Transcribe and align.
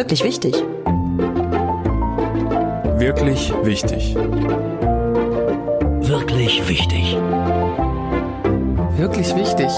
Wirklich 0.00 0.24
wichtig. 0.24 0.54
Wirklich 2.96 3.52
wichtig. 3.62 4.16
Wirklich 6.00 6.66
wichtig. 6.66 7.18
Wirklich 8.96 9.36
wichtig. 9.36 9.68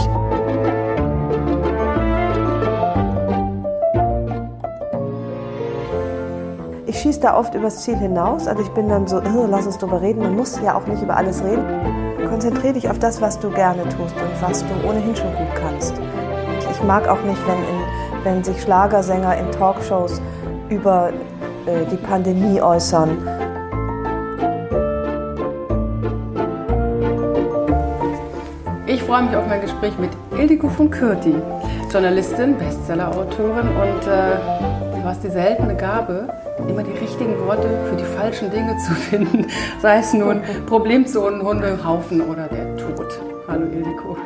Ich 6.86 7.00
schieße 7.00 7.18
da 7.18 7.36
oft 7.36 7.56
übers 7.56 7.82
Ziel 7.82 7.96
hinaus. 7.96 8.46
Also 8.46 8.62
ich 8.62 8.68
bin 8.68 8.88
dann 8.88 9.08
so, 9.08 9.20
lass 9.50 9.66
uns 9.66 9.78
drüber 9.78 10.00
reden. 10.00 10.20
Man 10.22 10.36
muss 10.36 10.60
ja 10.64 10.76
auch 10.76 10.86
nicht 10.86 11.02
über 11.02 11.16
alles 11.16 11.42
reden. 11.42 11.64
Konzentriere 12.28 12.74
dich 12.74 12.88
auf 12.88 13.00
das, 13.00 13.20
was 13.20 13.40
du 13.40 13.50
gerne 13.50 13.82
tust 13.88 14.14
und 14.14 14.40
was 14.40 14.60
du 14.60 14.88
ohnehin 14.88 15.16
schon 15.16 15.34
gut 15.34 15.52
kannst. 15.56 15.94
Ich 16.70 16.82
mag 16.84 17.08
auch 17.08 17.22
nicht, 17.22 17.44
wenn, 17.48 17.58
in, 17.58 17.81
wenn 18.24 18.44
sich 18.44 18.60
Schlagersänger 18.62 19.36
in 19.36 19.50
Talkshows 19.52 20.20
über 20.68 21.12
äh, 21.66 21.84
die 21.90 21.96
Pandemie 21.96 22.60
äußern. 22.60 23.10
Ich 28.86 29.02
freue 29.02 29.22
mich 29.22 29.36
auf 29.36 29.46
mein 29.46 29.60
Gespräch 29.60 29.92
mit 29.98 30.10
Ildiko 30.38 30.68
von 30.68 30.90
Kürti, 30.90 31.34
Journalistin, 31.90 32.56
Bestsellerautorin 32.56 33.68
und 33.68 34.06
äh, 34.06 34.96
du 34.96 35.04
hast 35.04 35.22
die 35.24 35.30
seltene 35.30 35.74
Gabe, 35.74 36.28
immer 36.68 36.82
die 36.82 36.92
richtigen 36.92 37.38
Worte 37.46 37.68
für 37.88 37.96
die 37.96 38.04
falschen 38.04 38.50
Dinge 38.50 38.76
zu 38.78 38.92
finden, 39.10 39.46
sei 39.80 39.98
es 39.98 40.12
nun 40.12 40.42
Problemzonen, 40.66 41.42
Hundehaufen 41.42 42.20
oder 42.22 42.48
der 42.48 42.76
Tod. 42.76 43.20
Hallo 43.48 43.66
Ildiko. 43.66 44.16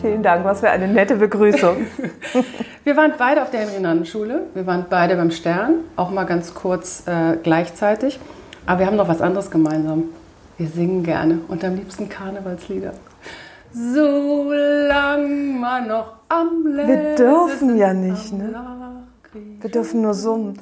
Vielen 0.00 0.22
Dank, 0.22 0.44
was 0.44 0.60
für 0.60 0.70
eine 0.70 0.88
nette 0.88 1.16
Begrüßung. 1.16 1.76
Wir 2.84 2.96
waren 2.96 3.12
beide 3.18 3.42
auf 3.42 3.50
der 3.50 3.60
Henry-Nannen-Schule, 3.60 4.42
wir 4.54 4.66
waren 4.66 4.86
beide 4.88 5.16
beim 5.16 5.30
Stern, 5.30 5.80
auch 5.96 6.10
mal 6.10 6.24
ganz 6.24 6.54
kurz 6.54 7.02
äh, 7.06 7.36
gleichzeitig, 7.42 8.18
aber 8.66 8.80
wir 8.80 8.86
haben 8.86 8.96
noch 8.96 9.08
was 9.08 9.20
anderes 9.20 9.50
gemeinsam. 9.50 10.04
Wir 10.58 10.68
singen 10.68 11.02
gerne 11.02 11.40
und 11.48 11.64
am 11.64 11.74
liebsten 11.74 12.08
Karnevalslieder. 12.08 12.92
Solange 13.72 15.28
man 15.28 15.88
noch 15.88 16.12
am 16.28 16.66
Leben 16.66 16.88
Wir 16.88 17.14
dürfen 17.14 17.76
ja 17.76 17.92
nicht, 17.92 18.32
ne? 18.32 18.54
Wir 19.60 19.70
dürfen 19.70 20.00
nur 20.00 20.14
summen. 20.14 20.58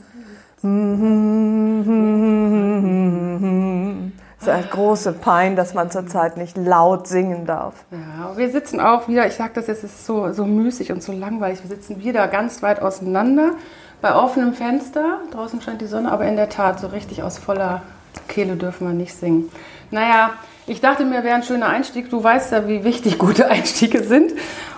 Es 4.45 4.49
ist 4.49 4.55
eine 4.55 4.67
große 4.67 5.13
Pein, 5.13 5.57
dass 5.57 5.73
man 5.73 5.91
zurzeit 5.91 6.37
nicht 6.37 6.59
laut 6.59 7.09
singen 7.09 7.47
darf. 7.47 7.73
Ja, 7.91 8.37
wir 8.37 8.51
sitzen 8.51 8.79
auch 8.79 9.09
wieder, 9.09 9.27
ich 9.27 9.33
sage 9.33 9.53
das 9.55 9.69
jetzt, 9.69 9.85
es 9.85 9.95
ist 9.95 10.05
so, 10.05 10.35
so 10.35 10.45
müßig 10.45 10.93
und 10.93 11.03
so 11.03 11.13
langweilig, 11.13 11.63
wir 11.63 11.75
sitzen 11.75 12.05
wieder 12.05 12.29
ganz 12.29 12.63
weit 12.63 12.83
auseinander 12.83 13.53
bei 14.03 14.15
offenem 14.15 14.53
Fenster. 14.53 15.21
Draußen 15.31 15.63
scheint 15.63 15.81
die 15.81 15.87
Sonne, 15.87 16.13
aber 16.13 16.27
in 16.27 16.37
der 16.37 16.51
Tat, 16.51 16.79
so 16.79 16.89
richtig 16.89 17.23
aus 17.23 17.39
voller 17.39 17.81
Kehle 18.29 18.57
dürfen 18.57 18.87
wir 18.87 18.93
nicht 18.93 19.15
singen. 19.15 19.51
Naja, 19.91 20.33
ich 20.67 20.83
dachte 20.83 21.07
mir, 21.07 21.25
wäre 21.25 21.37
ein 21.37 21.43
schöner 21.43 21.69
Einstieg. 21.69 22.11
Du 22.11 22.23
weißt 22.23 22.53
ja, 22.53 22.69
wie 22.69 22.85
wichtig 22.85 23.19
gute 23.19 23.49
Einstiege 23.49 24.05
sind 24.05 24.33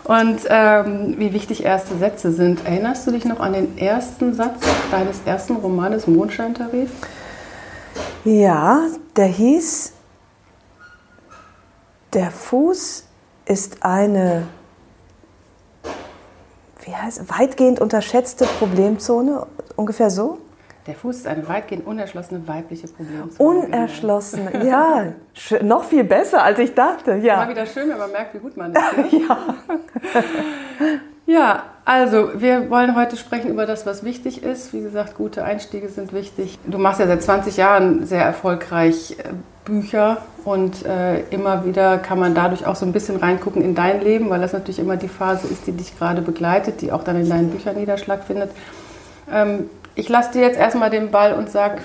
und 0.04 0.42
ähm, 0.48 1.16
wie 1.18 1.32
wichtig 1.32 1.64
erste 1.64 1.96
Sätze 1.96 2.30
sind. 2.30 2.64
Erinnerst 2.64 3.04
du 3.04 3.10
dich 3.10 3.24
noch 3.24 3.40
an 3.40 3.52
den 3.52 3.78
ersten 3.78 4.32
Satz 4.32 4.64
deines 4.92 5.22
ersten 5.26 5.56
Romanes 5.56 6.06
Mondscheintarif? 6.06 6.90
Ja, 8.24 8.86
der 9.16 9.26
hieß, 9.26 9.92
der 12.12 12.30
Fuß 12.30 13.06
ist 13.44 13.82
eine, 13.82 14.48
wie 16.84 16.94
heißt, 16.94 17.38
weitgehend 17.38 17.80
unterschätzte 17.80 18.46
Problemzone, 18.58 19.46
ungefähr 19.76 20.10
so. 20.10 20.38
Der 20.86 20.94
Fuß 20.94 21.16
ist 21.16 21.26
eine 21.26 21.46
weitgehend 21.48 21.86
unerschlossene 21.86 22.46
weibliche 22.46 22.86
Problemzone. 22.86 23.66
Unerschlossene, 23.66 24.64
ja. 24.64 25.12
noch 25.62 25.84
viel 25.84 26.04
besser, 26.04 26.42
als 26.42 26.58
ich 26.60 26.74
dachte, 26.74 27.16
ja. 27.16 27.42
Immer 27.42 27.50
wieder 27.50 27.66
schön, 27.66 27.88
wenn 27.88 27.98
man 27.98 28.12
merkt, 28.12 28.34
wie 28.34 28.38
gut 28.38 28.56
man 28.56 28.72
ist. 28.72 29.12
ja. 29.12 29.38
ja, 31.26 31.64
also 31.86 32.32
wir 32.34 32.68
wollen 32.68 32.96
heute 32.96 33.16
sprechen 33.16 33.48
über 33.48 33.64
das, 33.64 33.86
was 33.86 34.02
wichtig 34.02 34.42
ist. 34.42 34.72
Wie 34.72 34.82
gesagt, 34.82 35.16
gute 35.16 35.44
Einstiege 35.44 35.88
sind 35.88 36.12
wichtig. 36.12 36.58
Du 36.66 36.78
machst 36.78 36.98
ja 36.98 37.06
seit 37.06 37.22
20 37.22 37.56
Jahren 37.56 38.04
sehr 38.06 38.24
erfolgreich 38.24 39.16
äh, 39.18 39.32
Bücher 39.64 40.18
und 40.44 40.84
äh, 40.84 41.20
immer 41.30 41.64
wieder 41.64 41.98
kann 41.98 42.18
man 42.18 42.34
dadurch 42.34 42.66
auch 42.66 42.74
so 42.74 42.84
ein 42.84 42.92
bisschen 42.92 43.16
reingucken 43.16 43.62
in 43.62 43.76
dein 43.76 44.00
Leben, 44.00 44.28
weil 44.30 44.40
das 44.40 44.52
natürlich 44.52 44.80
immer 44.80 44.96
die 44.96 45.06
Phase 45.06 45.46
ist, 45.46 45.68
die 45.68 45.72
dich 45.72 45.96
gerade 45.96 46.22
begleitet, 46.22 46.80
die 46.80 46.90
auch 46.90 47.04
dann 47.04 47.20
in 47.20 47.28
deinen 47.28 47.50
Büchern 47.50 47.76
Niederschlag 47.76 48.24
findet. 48.24 48.50
Ähm, 49.32 49.70
ich 49.94 50.08
lasse 50.08 50.32
dir 50.32 50.42
jetzt 50.42 50.58
erstmal 50.58 50.90
den 50.90 51.12
Ball 51.12 51.34
und 51.34 51.50
sag, 51.50 51.82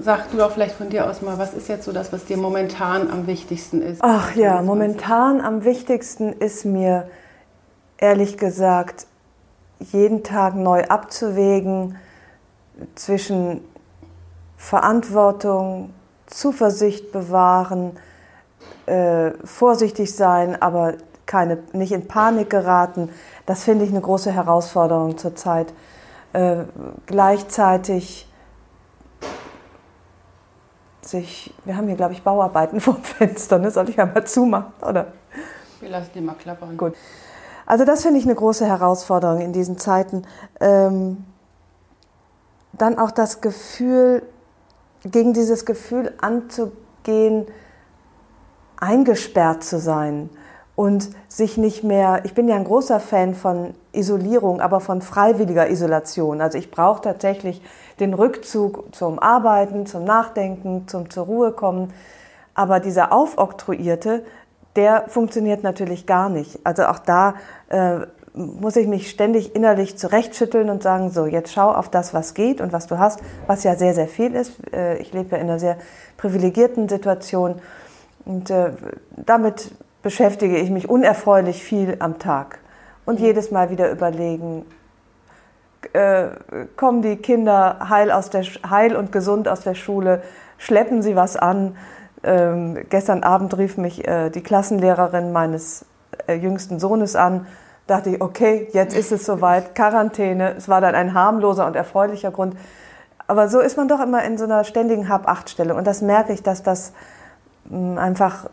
sag 0.00 0.32
du 0.32 0.36
doch 0.36 0.50
vielleicht 0.50 0.74
von 0.74 0.90
dir 0.90 1.08
aus 1.08 1.22
mal, 1.22 1.38
was 1.38 1.54
ist 1.54 1.68
jetzt 1.68 1.84
so 1.84 1.92
das, 1.92 2.12
was 2.12 2.24
dir 2.24 2.36
momentan 2.36 3.08
am 3.08 3.28
wichtigsten 3.28 3.82
ist? 3.82 4.00
Ach 4.02 4.34
ja, 4.34 4.62
momentan 4.62 5.40
am 5.40 5.64
wichtigsten 5.64 6.32
ist 6.32 6.64
mir 6.64 7.06
ehrlich 7.98 8.36
gesagt, 8.36 9.06
jeden 9.78 10.22
Tag 10.22 10.54
neu 10.54 10.84
abzuwägen 10.84 11.96
zwischen 12.94 13.60
Verantwortung, 14.56 15.90
Zuversicht 16.26 17.12
bewahren, 17.12 17.98
äh, 18.86 19.32
vorsichtig 19.44 20.14
sein, 20.14 20.60
aber 20.60 20.94
keine, 21.26 21.58
nicht 21.72 21.92
in 21.92 22.08
Panik 22.08 22.50
geraten. 22.50 23.10
Das 23.46 23.64
finde 23.64 23.84
ich 23.84 23.90
eine 23.90 24.00
große 24.00 24.32
Herausforderung 24.32 25.18
zurzeit. 25.18 25.72
Äh, 26.32 26.64
gleichzeitig 27.06 28.28
sich, 31.02 31.54
wir 31.64 31.76
haben 31.76 31.86
hier 31.86 31.96
glaube 31.96 32.14
ich 32.14 32.22
Bauarbeiten 32.22 32.80
vor 32.80 32.94
dem 32.94 33.04
Fenster, 33.04 33.58
ne? 33.58 33.70
soll 33.70 33.88
ich 33.88 34.00
einmal 34.00 34.26
zumachen, 34.26 34.72
oder? 34.82 35.12
Wir 35.80 35.90
lassen 35.90 36.10
die 36.14 36.20
mal 36.20 36.34
klappern. 36.34 36.76
Gut. 36.76 36.94
Also 37.66 37.84
das 37.84 38.02
finde 38.02 38.18
ich 38.18 38.24
eine 38.24 38.34
große 38.34 38.66
Herausforderung 38.66 39.40
in 39.40 39.52
diesen 39.52 39.78
Zeiten. 39.78 40.22
Ähm, 40.60 41.24
dann 42.72 42.98
auch 42.98 43.10
das 43.10 43.40
Gefühl, 43.40 44.22
gegen 45.04 45.32
dieses 45.32 45.64
Gefühl 45.64 46.12
anzugehen, 46.20 47.46
eingesperrt 48.76 49.64
zu 49.64 49.78
sein 49.78 50.30
und 50.76 51.10
sich 51.28 51.56
nicht 51.56 51.84
mehr, 51.84 52.22
ich 52.24 52.34
bin 52.34 52.48
ja 52.48 52.56
ein 52.56 52.64
großer 52.64 53.00
Fan 53.00 53.34
von 53.34 53.74
Isolierung, 53.92 54.60
aber 54.60 54.80
von 54.80 55.02
freiwilliger 55.02 55.70
Isolation. 55.70 56.40
Also 56.40 56.58
ich 56.58 56.70
brauche 56.70 57.02
tatsächlich 57.02 57.62
den 58.00 58.12
Rückzug 58.12 58.94
zum 58.94 59.18
Arbeiten, 59.18 59.86
zum 59.86 60.04
Nachdenken, 60.04 60.88
zum 60.88 61.10
zur 61.10 61.26
Ruhe 61.26 61.52
kommen. 61.52 61.92
Aber 62.54 62.80
dieser 62.80 63.12
aufoktroyierte, 63.12 64.24
der 64.76 65.04
funktioniert 65.08 65.62
natürlich 65.62 66.06
gar 66.06 66.28
nicht. 66.28 66.58
Also 66.64 66.84
auch 66.84 66.98
da 66.98 67.34
äh, 67.68 68.00
muss 68.34 68.74
ich 68.74 68.88
mich 68.88 69.10
ständig 69.10 69.54
innerlich 69.54 69.96
zurechtschütteln 69.96 70.68
und 70.68 70.82
sagen, 70.82 71.10
so, 71.10 71.26
jetzt 71.26 71.52
schau 71.52 71.70
auf 71.70 71.88
das, 71.88 72.12
was 72.14 72.34
geht 72.34 72.60
und 72.60 72.72
was 72.72 72.88
du 72.88 72.98
hast, 72.98 73.20
was 73.46 73.62
ja 73.62 73.76
sehr, 73.76 73.94
sehr 73.94 74.08
viel 74.08 74.34
ist. 74.34 74.52
Äh, 74.72 74.98
ich 74.98 75.12
lebe 75.12 75.36
ja 75.36 75.36
in 75.36 75.48
einer 75.48 75.60
sehr 75.60 75.76
privilegierten 76.16 76.88
Situation 76.88 77.60
und 78.24 78.50
äh, 78.50 78.70
damit 79.16 79.70
beschäftige 80.02 80.56
ich 80.58 80.70
mich 80.70 80.88
unerfreulich 80.88 81.62
viel 81.62 81.96
am 82.00 82.18
Tag. 82.18 82.58
Und 83.04 83.20
mhm. 83.20 83.26
jedes 83.26 83.50
Mal 83.50 83.70
wieder 83.70 83.90
überlegen, 83.90 84.64
äh, 85.92 86.28
kommen 86.76 87.02
die 87.02 87.16
Kinder 87.16 87.88
heil, 87.88 88.10
aus 88.10 88.30
der, 88.30 88.42
heil 88.68 88.96
und 88.96 89.12
gesund 89.12 89.48
aus 89.48 89.60
der 89.60 89.74
Schule, 89.74 90.22
schleppen 90.58 91.02
sie 91.02 91.14
was 91.14 91.36
an. 91.36 91.76
Ähm, 92.24 92.78
gestern 92.88 93.22
Abend 93.22 93.56
rief 93.56 93.76
mich 93.76 94.06
äh, 94.06 94.30
die 94.30 94.42
Klassenlehrerin 94.42 95.32
meines 95.32 95.84
äh, 96.26 96.34
jüngsten 96.34 96.78
Sohnes 96.80 97.16
an. 97.16 97.46
Dachte 97.86 98.10
ich, 98.10 98.20
okay, 98.20 98.68
jetzt 98.72 98.96
ist 98.96 99.12
es 99.12 99.26
soweit, 99.26 99.74
Quarantäne. 99.74 100.54
Es 100.56 100.68
war 100.68 100.80
dann 100.80 100.94
ein 100.94 101.14
harmloser 101.14 101.66
und 101.66 101.76
erfreulicher 101.76 102.30
Grund. 102.30 102.56
Aber 103.26 103.48
so 103.48 103.60
ist 103.60 103.76
man 103.76 103.88
doch 103.88 104.00
immer 104.00 104.24
in 104.24 104.38
so 104.38 104.44
einer 104.44 104.64
ständigen 104.64 105.08
Hab-Acht-Stellung. 105.08 105.76
Und 105.76 105.86
das 105.86 106.02
merke 106.02 106.32
ich, 106.32 106.42
dass 106.42 106.62
das 106.62 106.92
einfach 107.70 108.46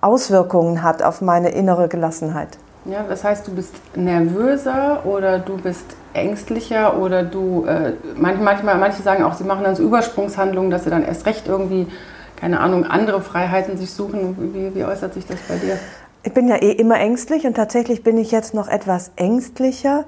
Auswirkungen 0.00 0.82
hat 0.82 1.02
auf 1.02 1.20
meine 1.20 1.50
innere 1.50 1.88
Gelassenheit. 1.88 2.58
Ja, 2.84 3.04
das 3.08 3.24
heißt, 3.24 3.46
du 3.48 3.54
bist 3.54 3.74
nervöser 3.96 5.04
oder 5.04 5.40
du 5.40 5.56
bist 5.56 5.84
ängstlicher 6.12 6.96
oder 6.98 7.24
du, 7.24 7.64
äh, 7.66 7.94
manchmal, 8.16 8.78
manche 8.78 9.02
sagen 9.02 9.24
auch, 9.24 9.34
sie 9.34 9.44
machen 9.44 9.64
dann 9.64 9.74
so 9.74 9.82
Übersprungshandlungen, 9.82 10.70
dass 10.70 10.84
sie 10.84 10.90
dann 10.90 11.04
erst 11.04 11.26
recht 11.26 11.48
irgendwie, 11.48 11.88
keine 12.36 12.60
Ahnung, 12.60 12.84
andere 12.84 13.20
Freiheiten 13.20 13.76
sich 13.76 13.90
suchen. 13.92 14.54
Wie, 14.54 14.74
wie 14.74 14.84
äußert 14.84 15.14
sich 15.14 15.26
das 15.26 15.38
bei 15.48 15.56
dir? 15.56 15.78
Ich 16.22 16.34
bin 16.34 16.48
ja 16.48 16.56
eh 16.56 16.72
immer 16.72 16.98
ängstlich 16.98 17.46
und 17.46 17.54
tatsächlich 17.54 18.02
bin 18.02 18.18
ich 18.18 18.30
jetzt 18.30 18.52
noch 18.52 18.68
etwas 18.68 19.12
ängstlicher, 19.16 20.04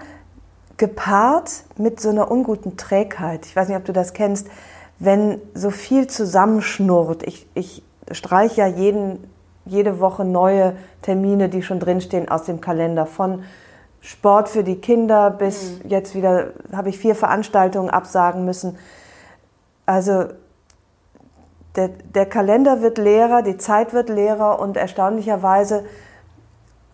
gepaart 0.76 1.64
mit 1.76 2.00
so 2.00 2.08
einer 2.08 2.30
unguten 2.30 2.76
Trägheit. 2.76 3.46
Ich 3.46 3.56
weiß 3.56 3.68
nicht, 3.68 3.76
ob 3.76 3.84
du 3.84 3.92
das 3.92 4.12
kennst, 4.12 4.48
wenn 4.98 5.40
so 5.54 5.70
viel 5.70 6.06
zusammenschnurrt. 6.06 7.22
Ich, 7.24 7.46
ich 7.54 7.82
streiche 8.10 8.60
ja 8.62 8.66
jeden, 8.66 9.30
jede 9.64 10.00
Woche 10.00 10.24
neue 10.24 10.76
Termine, 11.02 11.48
die 11.48 11.62
schon 11.62 11.80
drinstehen 11.80 12.28
aus 12.28 12.44
dem 12.44 12.60
Kalender 12.60 13.06
von 13.06 13.42
Sport 14.00 14.48
für 14.48 14.64
die 14.64 14.76
Kinder 14.76 15.30
bis 15.30 15.80
mhm. 15.82 15.90
jetzt 15.90 16.14
wieder 16.14 16.48
habe 16.72 16.88
ich 16.88 16.98
vier 16.98 17.14
Veranstaltungen 17.14 17.90
absagen 17.90 18.44
müssen. 18.44 18.76
Also 19.86 20.26
der, 21.78 21.88
der 21.88 22.26
Kalender 22.26 22.82
wird 22.82 22.98
leerer, 22.98 23.42
die 23.42 23.56
Zeit 23.56 23.92
wird 23.92 24.08
leerer 24.08 24.58
und 24.58 24.76
erstaunlicherweise 24.76 25.84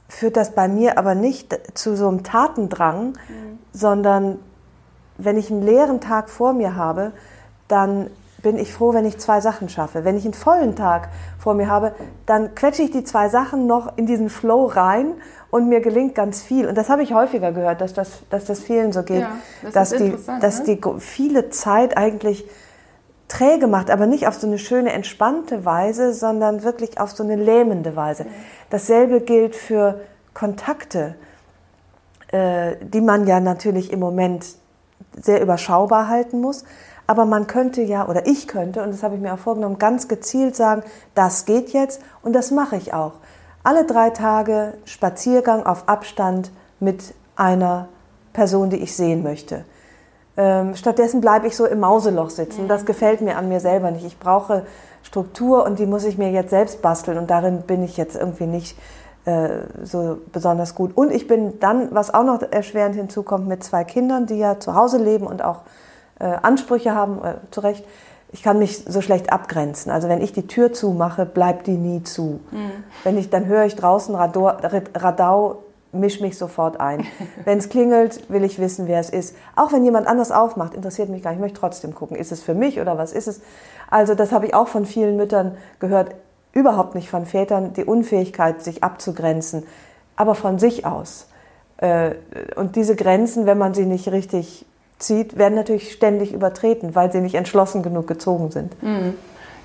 führt 0.08 0.36
das 0.36 0.50
bei 0.50 0.68
mir 0.68 0.98
aber 0.98 1.14
nicht 1.14 1.58
zu 1.72 1.96
so 1.96 2.06
einem 2.06 2.22
Tatendrang, 2.22 3.06
mhm. 3.06 3.58
sondern 3.72 4.38
wenn 5.16 5.38
ich 5.38 5.50
einen 5.50 5.62
leeren 5.62 6.00
Tag 6.00 6.28
vor 6.28 6.52
mir 6.52 6.76
habe, 6.76 7.12
dann 7.66 8.10
bin 8.42 8.58
ich 8.58 8.74
froh, 8.74 8.92
wenn 8.92 9.06
ich 9.06 9.16
zwei 9.16 9.40
Sachen 9.40 9.70
schaffe. 9.70 10.04
Wenn 10.04 10.18
ich 10.18 10.24
einen 10.24 10.34
vollen 10.34 10.76
Tag 10.76 11.08
vor 11.38 11.54
mir 11.54 11.68
habe, 11.68 11.94
dann 12.26 12.54
quetsche 12.54 12.82
ich 12.82 12.90
die 12.90 13.02
zwei 13.02 13.30
Sachen 13.30 13.66
noch 13.66 13.96
in 13.96 14.04
diesen 14.04 14.28
Flow 14.28 14.66
rein 14.66 15.14
und 15.50 15.70
mir 15.70 15.80
gelingt 15.80 16.14
ganz 16.14 16.42
viel. 16.42 16.68
Und 16.68 16.76
das 16.76 16.90
habe 16.90 17.02
ich 17.02 17.14
häufiger 17.14 17.52
gehört, 17.52 17.80
dass 17.80 17.94
das, 17.94 18.10
dass 18.28 18.44
das 18.44 18.60
vielen 18.60 18.92
so 18.92 19.02
geht, 19.02 19.22
ja, 19.22 19.30
das 19.62 19.72
dass, 19.72 19.90
die, 19.98 20.14
dass 20.40 20.66
ne? 20.66 20.76
die 20.76 20.80
viele 20.98 21.48
Zeit 21.48 21.96
eigentlich 21.96 22.44
träge 23.34 23.66
macht, 23.66 23.90
aber 23.90 24.06
nicht 24.06 24.26
auf 24.28 24.34
so 24.34 24.46
eine 24.46 24.58
schöne, 24.58 24.92
entspannte 24.92 25.64
Weise, 25.64 26.14
sondern 26.14 26.62
wirklich 26.62 27.00
auf 27.00 27.10
so 27.10 27.24
eine 27.24 27.36
lähmende 27.36 27.96
Weise. 27.96 28.26
Dasselbe 28.70 29.20
gilt 29.20 29.56
für 29.56 30.00
Kontakte, 30.32 31.16
äh, 32.28 32.76
die 32.80 33.00
man 33.00 33.26
ja 33.26 33.40
natürlich 33.40 33.92
im 33.92 34.00
Moment 34.00 34.46
sehr 35.20 35.42
überschaubar 35.42 36.08
halten 36.08 36.40
muss. 36.40 36.64
Aber 37.06 37.26
man 37.26 37.46
könnte 37.46 37.82
ja, 37.82 38.08
oder 38.08 38.26
ich 38.26 38.48
könnte, 38.48 38.82
und 38.82 38.90
das 38.90 39.02
habe 39.02 39.16
ich 39.16 39.20
mir 39.20 39.34
auch 39.34 39.38
vorgenommen, 39.38 39.78
ganz 39.78 40.08
gezielt 40.08 40.56
sagen, 40.56 40.82
das 41.14 41.44
geht 41.44 41.70
jetzt 41.70 42.00
und 42.22 42.32
das 42.32 42.50
mache 42.50 42.76
ich 42.76 42.94
auch. 42.94 43.12
Alle 43.62 43.84
drei 43.84 44.10
Tage 44.10 44.74
Spaziergang 44.84 45.66
auf 45.66 45.88
Abstand 45.88 46.50
mit 46.80 47.14
einer 47.36 47.88
Person, 48.32 48.70
die 48.70 48.78
ich 48.78 48.96
sehen 48.96 49.22
möchte. 49.22 49.64
Ähm, 50.36 50.74
stattdessen 50.74 51.20
bleibe 51.20 51.46
ich 51.46 51.56
so 51.56 51.64
im 51.64 51.80
Mauseloch 51.80 52.30
sitzen. 52.30 52.66
Das 52.66 52.84
gefällt 52.84 53.20
mir 53.20 53.36
an 53.36 53.48
mir 53.48 53.60
selber 53.60 53.90
nicht. 53.90 54.04
Ich 54.04 54.18
brauche 54.18 54.66
Struktur 55.02 55.64
und 55.64 55.78
die 55.78 55.86
muss 55.86 56.04
ich 56.04 56.18
mir 56.18 56.30
jetzt 56.30 56.50
selbst 56.50 56.82
basteln 56.82 57.18
und 57.18 57.30
darin 57.30 57.62
bin 57.62 57.84
ich 57.84 57.96
jetzt 57.96 58.16
irgendwie 58.16 58.46
nicht 58.46 58.76
äh, 59.26 59.60
so 59.82 60.18
besonders 60.32 60.74
gut. 60.74 60.96
Und 60.96 61.12
ich 61.12 61.26
bin 61.26 61.60
dann, 61.60 61.94
was 61.94 62.12
auch 62.12 62.24
noch 62.24 62.42
erschwerend 62.42 62.96
hinzukommt, 62.96 63.46
mit 63.46 63.62
zwei 63.62 63.84
Kindern, 63.84 64.26
die 64.26 64.36
ja 64.38 64.58
zu 64.58 64.74
Hause 64.74 64.98
leben 64.98 65.26
und 65.26 65.42
auch 65.42 65.60
äh, 66.18 66.24
Ansprüche 66.24 66.94
haben, 66.94 67.24
äh, 67.24 67.34
zu 67.50 67.60
Recht. 67.60 67.84
Ich 68.32 68.42
kann 68.42 68.58
mich 68.58 68.84
so 68.84 69.00
schlecht 69.00 69.32
abgrenzen. 69.32 69.92
Also 69.92 70.08
wenn 70.08 70.20
ich 70.20 70.32
die 70.32 70.46
Tür 70.46 70.72
zumache, 70.72 71.24
bleibt 71.24 71.68
die 71.68 71.76
nie 71.76 72.02
zu. 72.02 72.40
Mhm. 72.50 72.70
Wenn 73.04 73.16
ich, 73.16 73.30
dann 73.30 73.46
höre 73.46 73.64
ich 73.64 73.76
draußen 73.76 74.14
Radau, 74.14 74.52
Radau 74.94 75.63
misch 75.94 76.20
mich 76.20 76.38
sofort 76.38 76.80
ein. 76.80 77.06
Wenn 77.44 77.58
es 77.58 77.68
klingelt, 77.68 78.30
will 78.30 78.44
ich 78.44 78.58
wissen, 78.58 78.86
wer 78.86 79.00
es 79.00 79.10
ist. 79.10 79.36
Auch 79.56 79.72
wenn 79.72 79.84
jemand 79.84 80.06
anders 80.06 80.30
aufmacht, 80.30 80.74
interessiert 80.74 81.08
mich 81.08 81.22
gar 81.22 81.30
nicht. 81.30 81.38
Ich 81.38 81.42
möchte 81.42 81.60
trotzdem 81.60 81.94
gucken, 81.94 82.16
ist 82.16 82.32
es 82.32 82.42
für 82.42 82.54
mich 82.54 82.80
oder 82.80 82.98
was 82.98 83.12
ist 83.12 83.28
es? 83.28 83.40
Also 83.90 84.14
das 84.14 84.32
habe 84.32 84.46
ich 84.46 84.54
auch 84.54 84.68
von 84.68 84.86
vielen 84.86 85.16
Müttern 85.16 85.56
gehört, 85.78 86.14
überhaupt 86.52 86.94
nicht 86.94 87.08
von 87.08 87.26
Vätern, 87.26 87.72
die 87.72 87.84
Unfähigkeit, 87.84 88.62
sich 88.62 88.82
abzugrenzen, 88.82 89.64
aber 90.16 90.34
von 90.34 90.58
sich 90.58 90.86
aus. 90.86 91.28
Äh, 91.78 92.12
und 92.56 92.76
diese 92.76 92.96
Grenzen, 92.96 93.46
wenn 93.46 93.58
man 93.58 93.74
sie 93.74 93.86
nicht 93.86 94.10
richtig 94.12 94.64
zieht, 94.98 95.36
werden 95.36 95.54
natürlich 95.54 95.92
ständig 95.92 96.32
übertreten, 96.32 96.94
weil 96.94 97.10
sie 97.10 97.20
nicht 97.20 97.34
entschlossen 97.34 97.82
genug 97.82 98.06
gezogen 98.06 98.50
sind. 98.50 98.80
Mhm 98.82 99.14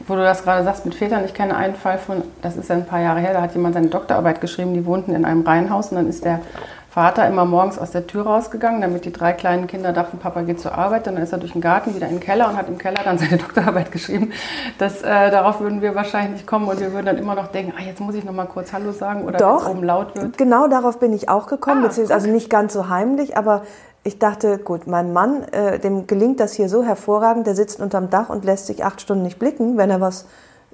wo 0.07 0.15
du 0.15 0.21
das 0.21 0.43
gerade 0.43 0.63
sagst 0.63 0.85
mit 0.85 0.95
Vätern, 0.95 1.25
ich 1.25 1.33
kenne 1.33 1.55
einen 1.55 1.75
Fall 1.75 1.97
von, 1.97 2.23
das 2.41 2.57
ist 2.57 2.69
ja 2.69 2.75
ein 2.75 2.85
paar 2.85 3.01
Jahre 3.01 3.19
her, 3.19 3.33
da 3.33 3.41
hat 3.41 3.53
jemand 3.53 3.75
seine 3.75 3.87
Doktorarbeit 3.87 4.41
geschrieben, 4.41 4.73
die 4.73 4.85
wohnten 4.85 5.13
in 5.13 5.25
einem 5.25 5.41
Reihenhaus 5.41 5.89
und 5.89 5.97
dann 5.97 6.07
ist 6.07 6.25
der 6.25 6.41
Vater 6.89 7.27
immer 7.27 7.45
morgens 7.45 7.77
aus 7.77 7.91
der 7.91 8.07
Tür 8.07 8.23
rausgegangen, 8.25 8.81
damit 8.81 9.05
die 9.05 9.11
drei 9.11 9.31
kleinen 9.33 9.67
Kinder 9.67 9.93
dachten, 9.93 10.17
Papa 10.17 10.41
geht 10.41 10.59
zur 10.59 10.75
Arbeit. 10.75 11.07
Und 11.07 11.15
dann 11.15 11.23
ist 11.23 11.31
er 11.31 11.37
durch 11.37 11.51
den 11.51 11.61
Garten 11.61 11.93
wieder 11.95 12.07
in 12.07 12.15
den 12.15 12.19
Keller 12.19 12.49
und 12.49 12.57
hat 12.57 12.67
im 12.67 12.79
Keller 12.79 13.01
dann 13.03 13.19
seine 13.19 13.37
Doktorarbeit 13.37 13.91
geschrieben. 13.91 14.33
Das, 14.79 15.03
äh, 15.03 15.29
darauf 15.29 15.59
würden 15.59 15.83
wir 15.83 15.93
wahrscheinlich 15.93 16.31
nicht 16.31 16.47
kommen 16.47 16.67
und 16.67 16.79
wir 16.79 16.91
würden 16.91 17.05
dann 17.05 17.17
immer 17.17 17.35
noch 17.35 17.47
denken, 17.47 17.73
ah, 17.77 17.83
jetzt 17.83 17.99
muss 17.99 18.15
ich 18.15 18.23
noch 18.23 18.33
mal 18.33 18.47
kurz 18.47 18.73
Hallo 18.73 18.91
sagen 18.91 19.23
oder 19.23 19.37
Doch, 19.37 19.69
oben 19.69 19.83
laut 19.83 20.15
wird. 20.15 20.37
Genau 20.39 20.67
darauf 20.67 20.99
bin 20.99 21.13
ich 21.13 21.29
auch 21.29 21.45
gekommen, 21.45 21.83
ah, 21.83 21.87
beziehungsweise 21.87 22.15
also 22.15 22.31
nicht 22.31 22.49
ganz 22.49 22.73
so 22.73 22.89
heimlich, 22.89 23.37
aber 23.37 23.61
ich 24.03 24.19
dachte, 24.19 24.57
gut, 24.57 24.87
mein 24.87 25.13
Mann, 25.13 25.43
äh, 25.51 25.79
dem 25.79 26.07
gelingt 26.07 26.39
das 26.39 26.53
hier 26.53 26.69
so 26.69 26.83
hervorragend, 26.83 27.47
der 27.47 27.55
sitzt 27.55 27.79
unterm 27.79 28.09
Dach 28.09 28.29
und 28.29 28.45
lässt 28.45 28.67
sich 28.67 28.83
acht 28.83 29.01
Stunden 29.01 29.23
nicht 29.23 29.39
blicken, 29.39 29.77
wenn 29.77 29.89
er 29.89 30.01
was 30.01 30.25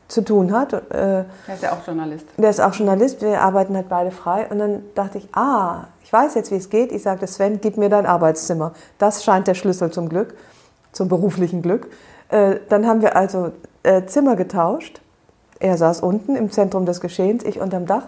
zu 0.08 0.22
tun 0.22 0.52
hat. 0.52 0.74
Äh, 0.74 0.80
der 0.92 1.26
ist 1.56 1.64
ja 1.64 1.72
auch 1.74 1.86
Journalist. 1.86 2.28
Der 2.38 2.50
ist 2.50 2.62
auch 2.62 2.74
Journalist, 2.74 3.22
wir 3.22 3.42
arbeiten 3.42 3.76
halt 3.76 3.90
beide 3.90 4.12
frei. 4.12 4.48
Und 4.50 4.60
dann 4.60 4.84
dachte 4.94 5.18
ich, 5.18 5.28
ah, 5.34 5.86
ich 6.04 6.14
weiß 6.14 6.36
jetzt, 6.36 6.52
wie 6.52 6.56
es 6.56 6.70
geht. 6.70 6.92
Ich 6.92 7.02
sagte, 7.02 7.26
Sven, 7.26 7.60
gib 7.62 7.78
mir 7.78 7.90
dein 7.90 8.06
Arbeitszimmer. 8.06 8.74
Das 9.00 9.24
scheint 9.24 9.48
der 9.48 9.56
Schlüssel 9.56 9.90
zum 9.92 10.08
Glück, 10.08 10.36
zum 10.92 11.08
beruflichen 11.08 11.64
Glück. 11.64 11.88
Äh, 12.30 12.58
dann 12.70 12.86
haben 12.86 13.02
wir 13.02 13.16
also 13.16 13.52
äh, 13.82 14.06
Zimmer 14.06 14.36
getauscht. 14.36 15.02
Er 15.60 15.78
saß 15.78 16.02
unten 16.02 16.36
im 16.36 16.52
Zentrum 16.52 16.86
des 16.86 17.02
Geschehens, 17.02 17.44
ich 17.44 17.60
unterm 17.60 17.88
Dach 17.88 18.04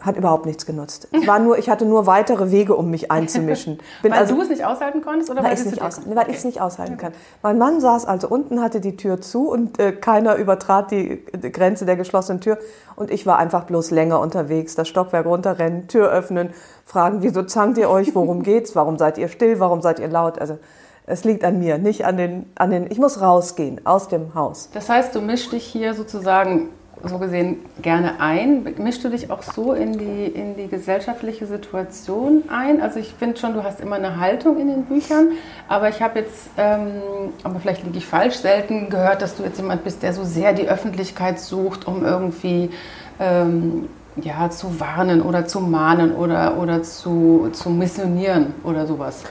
hat 0.00 0.16
überhaupt 0.16 0.44
nichts 0.44 0.66
genutzt. 0.66 1.08
Es 1.10 1.26
war 1.26 1.38
nur, 1.38 1.58
ich 1.58 1.70
hatte 1.70 1.86
nur 1.86 2.06
weitere 2.06 2.50
Wege, 2.50 2.76
um 2.76 2.90
mich 2.90 3.10
einzumischen. 3.10 3.78
Bin 4.02 4.12
weil 4.12 4.20
also, 4.20 4.34
du 4.34 4.42
es 4.42 4.50
nicht 4.50 4.64
aushalten 4.64 5.00
konntest 5.02 5.30
oder 5.30 5.42
weil, 5.42 5.54
ich 5.54 5.60
es 5.60 5.66
nicht, 5.66 5.80
aus, 5.80 6.00
weil 6.04 6.18
okay. 6.18 6.38
nicht 6.44 6.60
aushalten 6.60 6.94
okay. 6.94 7.06
kann. 7.06 7.12
Mein 7.42 7.56
Mann 7.56 7.80
saß 7.80 8.04
also 8.04 8.28
unten, 8.28 8.60
hatte 8.60 8.80
die 8.80 8.96
Tür 8.96 9.20
zu 9.20 9.48
und 9.48 9.78
äh, 9.78 9.92
keiner 9.92 10.36
übertrat 10.36 10.90
die, 10.90 11.24
die, 11.34 11.50
Grenze 11.50 11.86
der 11.86 11.96
geschlossenen 11.96 12.40
Tür. 12.40 12.58
Und 12.94 13.10
ich 13.10 13.26
war 13.26 13.38
einfach 13.38 13.64
bloß 13.64 13.90
länger 13.90 14.20
unterwegs. 14.20 14.74
Das 14.74 14.86
Stockwerk 14.86 15.24
runterrennen, 15.24 15.88
Tür 15.88 16.10
öffnen, 16.10 16.50
fragen, 16.84 17.22
wieso 17.22 17.42
zankt 17.44 17.78
ihr 17.78 17.88
euch, 17.88 18.14
worum 18.14 18.42
geht's, 18.42 18.76
warum 18.76 18.98
seid 18.98 19.16
ihr 19.16 19.28
still, 19.28 19.60
warum 19.60 19.80
seid 19.80 19.98
ihr 19.98 20.08
laut? 20.08 20.38
Also 20.38 20.58
es 21.06 21.24
liegt 21.24 21.42
an 21.44 21.58
mir, 21.58 21.78
nicht 21.78 22.04
an 22.04 22.16
den, 22.16 22.50
an 22.56 22.70
den, 22.70 22.90
ich 22.90 22.98
muss 22.98 23.20
rausgehen 23.20 23.86
aus 23.86 24.08
dem 24.08 24.34
Haus. 24.34 24.68
Das 24.74 24.88
heißt, 24.88 25.14
du 25.14 25.20
mischst 25.20 25.52
dich 25.52 25.64
hier 25.64 25.94
sozusagen 25.94 26.68
so 27.08 27.18
gesehen 27.18 27.58
gerne 27.80 28.20
ein. 28.20 28.74
Mischst 28.78 29.04
du 29.04 29.08
dich 29.08 29.30
auch 29.30 29.42
so 29.42 29.72
in 29.72 29.98
die, 29.98 30.26
in 30.26 30.56
die 30.56 30.68
gesellschaftliche 30.68 31.46
Situation 31.46 32.44
ein? 32.48 32.80
Also 32.80 32.98
ich 32.98 33.14
finde 33.14 33.38
schon, 33.38 33.54
du 33.54 33.64
hast 33.64 33.80
immer 33.80 33.96
eine 33.96 34.18
Haltung 34.20 34.58
in 34.58 34.68
den 34.68 34.84
Büchern, 34.84 35.32
aber 35.68 35.88
ich 35.88 36.02
habe 36.02 36.20
jetzt, 36.20 36.50
ähm, 36.56 37.00
aber 37.42 37.60
vielleicht 37.60 37.84
liege 37.84 37.98
ich 37.98 38.06
falsch, 38.06 38.36
selten 38.36 38.90
gehört, 38.90 39.22
dass 39.22 39.36
du 39.36 39.42
jetzt 39.42 39.58
jemand 39.58 39.84
bist, 39.84 40.02
der 40.02 40.12
so 40.12 40.24
sehr 40.24 40.52
die 40.52 40.68
Öffentlichkeit 40.68 41.40
sucht, 41.40 41.86
um 41.86 42.04
irgendwie 42.04 42.70
ähm, 43.18 43.88
ja, 44.16 44.50
zu 44.50 44.80
warnen 44.80 45.22
oder 45.22 45.46
zu 45.46 45.60
mahnen 45.60 46.14
oder, 46.14 46.58
oder 46.58 46.82
zu, 46.82 47.50
zu 47.52 47.70
missionieren 47.70 48.54
oder 48.64 48.86
sowas. 48.86 49.22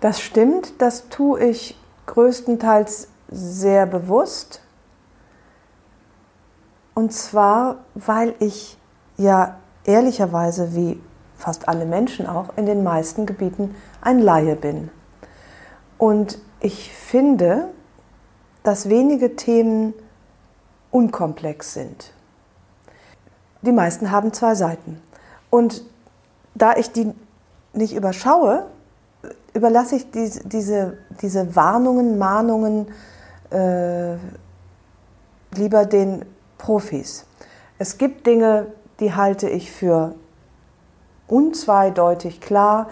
Das 0.00 0.20
stimmt, 0.20 0.80
das 0.80 1.08
tue 1.08 1.42
ich 1.44 1.76
größtenteils 2.06 3.08
sehr 3.30 3.86
bewusst 3.86 4.62
und 6.98 7.12
zwar, 7.12 7.76
weil 7.94 8.34
ich 8.40 8.76
ja 9.18 9.54
ehrlicherweise, 9.84 10.74
wie 10.74 11.00
fast 11.36 11.68
alle 11.68 11.86
Menschen 11.86 12.26
auch, 12.26 12.56
in 12.56 12.66
den 12.66 12.82
meisten 12.82 13.24
Gebieten 13.24 13.76
ein 14.00 14.18
Laie 14.18 14.56
bin. 14.56 14.90
Und 15.96 16.40
ich 16.58 16.92
finde, 16.92 17.68
dass 18.64 18.88
wenige 18.88 19.36
Themen 19.36 19.94
unkomplex 20.90 21.72
sind. 21.72 22.12
Die 23.62 23.70
meisten 23.70 24.10
haben 24.10 24.32
zwei 24.32 24.56
Seiten. 24.56 25.00
Und 25.50 25.84
da 26.56 26.74
ich 26.74 26.90
die 26.90 27.14
nicht 27.74 27.94
überschaue, 27.94 28.66
überlasse 29.54 29.94
ich 29.94 30.10
diese, 30.10 30.48
diese, 30.48 30.98
diese 31.22 31.54
Warnungen, 31.54 32.18
Mahnungen 32.18 32.88
äh, 33.50 34.16
lieber 35.54 35.86
den 35.86 36.24
Profis. 36.58 37.26
Es 37.78 37.98
gibt 37.98 38.26
Dinge, 38.26 38.66
die 39.00 39.14
halte 39.14 39.48
ich 39.48 39.70
für 39.70 40.14
unzweideutig 41.28 42.40
klar. 42.40 42.88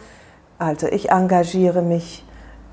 Also 0.59 0.87
ich 0.87 1.11
engagiere 1.11 1.83
mich 1.83 2.25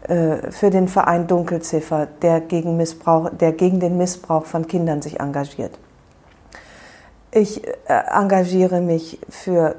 äh, 0.07 0.51
für 0.51 0.69
den 0.69 0.87
Verein 0.87 1.27
Dunkelziffer, 1.27 2.07
der 2.21 2.41
gegen, 2.41 2.77
Missbrauch, 2.77 3.29
der 3.31 3.51
gegen 3.53 3.79
den 3.79 3.97
Missbrauch 3.97 4.45
von 4.45 4.67
Kindern 4.67 5.01
sich 5.01 5.19
engagiert. 5.19 5.77
Ich 7.31 7.65
äh, 7.67 7.71
engagiere 7.87 8.79
mich 8.79 9.19
für 9.29 9.75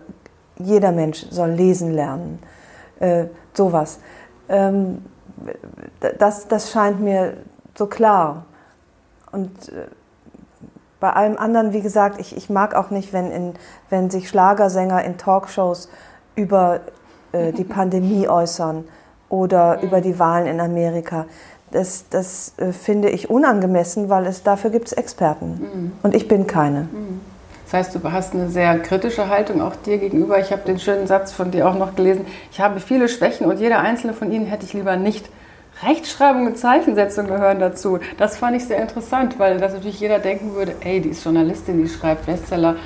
jeder 0.56 0.92
Mensch 0.92 1.26
soll 1.30 1.50
lesen 1.50 1.92
lernen. 1.92 2.40
Äh, 3.00 3.26
sowas. 3.52 3.98
Ähm, 4.48 5.04
das, 6.18 6.48
das 6.48 6.70
scheint 6.70 7.00
mir 7.00 7.36
so 7.74 7.86
klar. 7.86 8.44
Und 9.32 9.68
äh, 9.68 9.86
bei 11.04 11.12
allem 11.12 11.36
anderen, 11.36 11.74
wie 11.74 11.82
gesagt, 11.82 12.18
ich, 12.18 12.34
ich 12.34 12.48
mag 12.48 12.74
auch 12.74 12.88
nicht, 12.88 13.12
wenn, 13.12 13.30
in, 13.30 13.52
wenn 13.90 14.08
sich 14.08 14.26
Schlagersänger 14.26 15.04
in 15.04 15.18
Talkshows 15.18 15.90
über 16.34 16.80
äh, 17.32 17.52
die 17.52 17.64
Pandemie 17.78 18.26
äußern 18.26 18.84
oder 19.28 19.82
über 19.82 20.00
die 20.00 20.18
Wahlen 20.18 20.46
in 20.46 20.60
Amerika. 20.62 21.26
Das, 21.72 22.08
das 22.08 22.54
äh, 22.56 22.72
finde 22.72 23.10
ich 23.10 23.28
unangemessen, 23.28 24.08
weil 24.08 24.24
es 24.24 24.44
dafür 24.44 24.70
gibt 24.70 24.86
es 24.86 24.92
Experten. 24.94 25.46
Mhm. 25.46 25.92
Und 26.02 26.14
ich 26.14 26.26
bin 26.26 26.46
keine. 26.46 26.88
Mhm. 26.90 27.20
Das 27.66 27.74
heißt, 27.74 27.94
du 27.94 28.10
hast 28.10 28.32
eine 28.32 28.48
sehr 28.48 28.78
kritische 28.78 29.28
Haltung 29.28 29.60
auch 29.60 29.76
dir 29.76 29.98
gegenüber. 29.98 30.38
Ich 30.38 30.52
habe 30.52 30.62
den 30.62 30.78
schönen 30.78 31.06
Satz 31.06 31.32
von 31.32 31.50
dir 31.50 31.68
auch 31.68 31.74
noch 31.74 31.96
gelesen. 31.96 32.24
Ich 32.50 32.62
habe 32.62 32.80
viele 32.80 33.10
Schwächen 33.10 33.46
und 33.46 33.60
jeder 33.60 33.80
einzelne 33.80 34.14
von 34.14 34.32
ihnen 34.32 34.46
hätte 34.46 34.64
ich 34.64 34.72
lieber 34.72 34.96
nicht. 34.96 35.28
Rechtschreibung 35.82 36.46
und 36.46 36.56
Zeichensetzung 36.56 37.26
gehören 37.26 37.58
dazu. 37.58 37.98
Das 38.16 38.36
fand 38.36 38.56
ich 38.56 38.64
sehr 38.64 38.80
interessant, 38.80 39.38
weil 39.38 39.58
das 39.58 39.72
natürlich 39.72 40.00
jeder 40.00 40.18
denken 40.18 40.54
würde, 40.54 40.74
ey, 40.80 41.00
die 41.00 41.10
ist 41.10 41.24
Journalistin, 41.24 41.82
die 41.82 41.88
schreibt 41.88 42.26
Bestseller. 42.26 42.76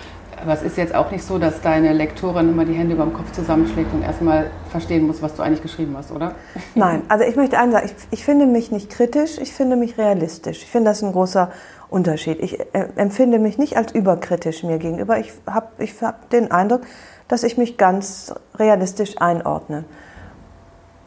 Aber 0.41 0.53
es 0.53 0.63
ist 0.63 0.77
jetzt 0.77 0.95
auch 0.95 1.11
nicht 1.11 1.25
so, 1.25 1.39
dass 1.39 1.61
deine 1.63 1.93
Lektorin 1.93 2.49
immer 2.49 2.65
die 2.65 2.73
Hände 2.73 2.95
über 2.95 3.05
dem 3.05 3.13
Kopf 3.13 3.33
zusammenschlägt 3.33 3.93
und 3.93 4.03
erstmal 4.03 4.51
verstehen 4.71 5.07
muss, 5.07 5.21
was 5.21 5.35
du 5.35 5.43
eigentlich 5.43 5.63
geschrieben 5.63 5.97
hast, 5.97 6.13
oder? 6.13 6.37
Nein, 6.77 7.03
also 7.09 7.25
ich 7.25 7.35
möchte 7.35 7.59
eins 7.59 7.73
sagen, 7.73 7.87
ich, 7.87 8.19
ich 8.19 8.25
finde 8.25 8.47
mich 8.47 8.71
nicht 8.71 8.89
kritisch, 8.89 9.39
ich 9.39 9.53
finde 9.53 9.75
mich 9.75 9.99
realistisch. 9.99 10.63
Ich 10.63 10.71
finde 10.71 10.91
das 10.91 11.03
ein 11.03 11.13
großer 11.13 11.51
Unterschied. 11.89 12.39
Ich 12.41 12.61
äh, 12.61 12.89
empfinde 12.97 13.39
mich 13.41 13.59
nicht 13.59 13.77
als 13.77 13.93
überkritisch 13.93 14.63
mir 14.63 14.79
gegenüber. 14.79 15.19
Ich 15.19 15.33
habe 15.47 15.69
ich 15.79 16.01
hab 16.03 16.31
den 16.31 16.53
Eindruck, 16.53 16.83
dass 17.27 17.43
ich 17.43 17.59
mich 17.59 17.77
ganz 17.77 18.33
realistisch 18.59 19.21
einordne. 19.21 19.85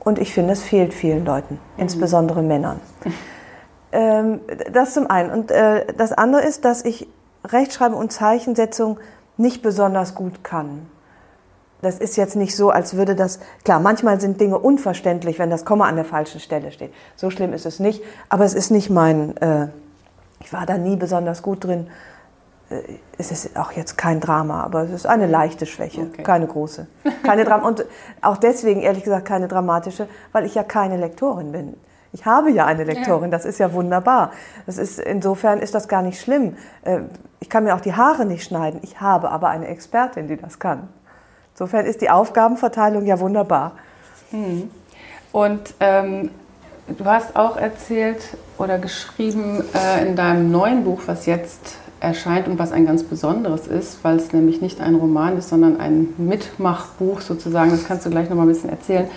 Und 0.04 0.20
ich 0.20 0.34
finde, 0.34 0.54
es 0.54 0.64
fehlt 0.64 0.94
vielen 0.94 1.26
Leuten, 1.26 1.56
mhm. 1.56 1.84
insbesondere 1.84 2.42
Männern. 2.42 2.80
ähm, 3.92 4.42
das 4.72 4.94
zum 4.94 5.10
einen. 5.10 5.32
Und 5.32 5.52
äh, 5.52 5.86
das 5.96 6.12
andere 6.12 6.42
ist, 6.42 6.66
dass 6.66 6.84
ich 6.84 7.08
Rechtschreibung 7.46 8.00
und 8.00 8.12
Zeichensetzung 8.12 9.00
nicht 9.38 9.62
besonders 9.62 10.16
gut 10.16 10.44
kann. 10.44 10.88
Das 11.82 11.98
ist 11.98 12.16
jetzt 12.16 12.36
nicht 12.36 12.56
so, 12.56 12.70
als 12.70 12.96
würde 12.96 13.16
das, 13.16 13.40
klar, 13.64 13.80
manchmal 13.80 14.22
sind 14.22 14.40
Dinge 14.40 14.60
unverständlich, 14.60 15.40
wenn 15.40 15.50
das 15.50 15.66
Komma 15.66 15.88
an 15.88 15.96
der 15.96 16.06
falschen 16.06 16.40
Stelle 16.40 16.72
steht. 16.72 16.94
So 17.16 17.32
schlimm 17.32 17.54
ist 17.54 17.66
es 17.66 17.80
nicht, 17.80 18.04
aber 18.30 18.46
es 18.46 18.54
ist 18.54 18.70
nicht 18.70 18.92
mein, 18.92 19.36
äh, 19.38 19.68
ich 20.42 20.54
war 20.54 20.68
da 20.68 20.78
nie 20.78 20.96
besonders 20.96 21.42
gut 21.42 21.64
drin. 21.64 21.88
Es 23.18 23.32
ist 23.32 23.58
auch 23.58 23.72
jetzt 23.74 23.98
kein 23.98 24.20
Drama, 24.20 24.64
aber 24.64 24.84
es 24.84 24.92
ist 24.92 25.06
eine 25.06 25.28
leichte 25.28 25.66
Schwäche, 25.66 26.02
okay. 26.02 26.24
keine 26.24 26.48
große. 26.48 26.88
Keine 27.24 27.44
Dram 27.44 27.64
und 27.64 27.86
auch 28.22 28.38
deswegen, 28.38 28.82
ehrlich 28.82 29.04
gesagt, 29.04 29.26
keine 29.26 29.48
dramatische, 29.48 30.08
weil 30.32 30.46
ich 30.46 30.56
ja 30.56 30.64
keine 30.64 30.98
Lektorin 30.98 31.52
bin. 31.52 31.76
Ich 32.14 32.26
habe 32.26 32.52
ja 32.52 32.66
eine 32.66 32.84
Lektorin, 32.84 33.26
ja. 33.26 33.38
das 33.38 33.46
ist 33.46 33.60
ja 33.60 33.74
wunderbar. 33.74 34.32
Das 34.66 34.78
ist, 34.78 35.00
insofern 35.00 35.60
ist 35.60 35.76
das 35.76 35.88
gar 35.88 36.02
nicht 36.02 36.20
schlimm. 36.20 36.58
Äh, 36.84 37.02
ich 37.40 37.50
kann 37.50 37.64
mir 37.64 37.76
auch 37.76 37.82
die 37.82 37.94
Haare 37.94 38.26
nicht 38.26 38.44
schneiden. 38.44 38.80
Ich 38.84 39.00
habe 39.00 39.30
aber 39.30 39.50
eine 39.50 39.68
Expertin, 39.68 40.28
die 40.28 40.38
das 40.38 40.60
kann. 40.60 40.90
Insofern 41.54 41.86
ist 41.86 42.02
die 42.02 42.10
Aufgabenverteilung 42.10 43.06
ja 43.06 43.20
wunderbar. 43.20 43.74
Hm. 44.32 44.70
Und 45.32 45.74
ähm, 45.80 46.32
du 46.88 47.06
hast 47.06 47.36
auch 47.36 47.56
erzählt 47.56 48.22
oder 48.58 48.78
geschrieben 48.78 49.64
äh, 49.74 50.06
in 50.06 50.16
deinem 50.16 50.52
neuen 50.52 50.84
Buch, 50.84 51.02
was 51.06 51.26
jetzt 51.26 51.78
erscheint 52.02 52.48
und 52.48 52.60
was 52.60 52.72
ein 52.72 52.86
ganz 52.86 53.04
besonderes 53.04 53.68
ist, 53.68 54.04
weil 54.04 54.18
es 54.18 54.34
nämlich 54.34 54.60
nicht 54.60 54.82
ein 54.82 54.96
Roman 54.96 55.38
ist, 55.38 55.50
sondern 55.50 55.80
ein 55.80 56.14
Mitmachbuch 56.18 57.22
sozusagen. 57.22 57.72
Das 57.72 57.86
kannst 57.86 58.06
du 58.06 58.10
gleich 58.10 58.30
noch 58.30 58.36
mal 58.36 58.44
ein 58.44 58.50
bisschen 58.50 58.72
erzählen. 58.72 59.08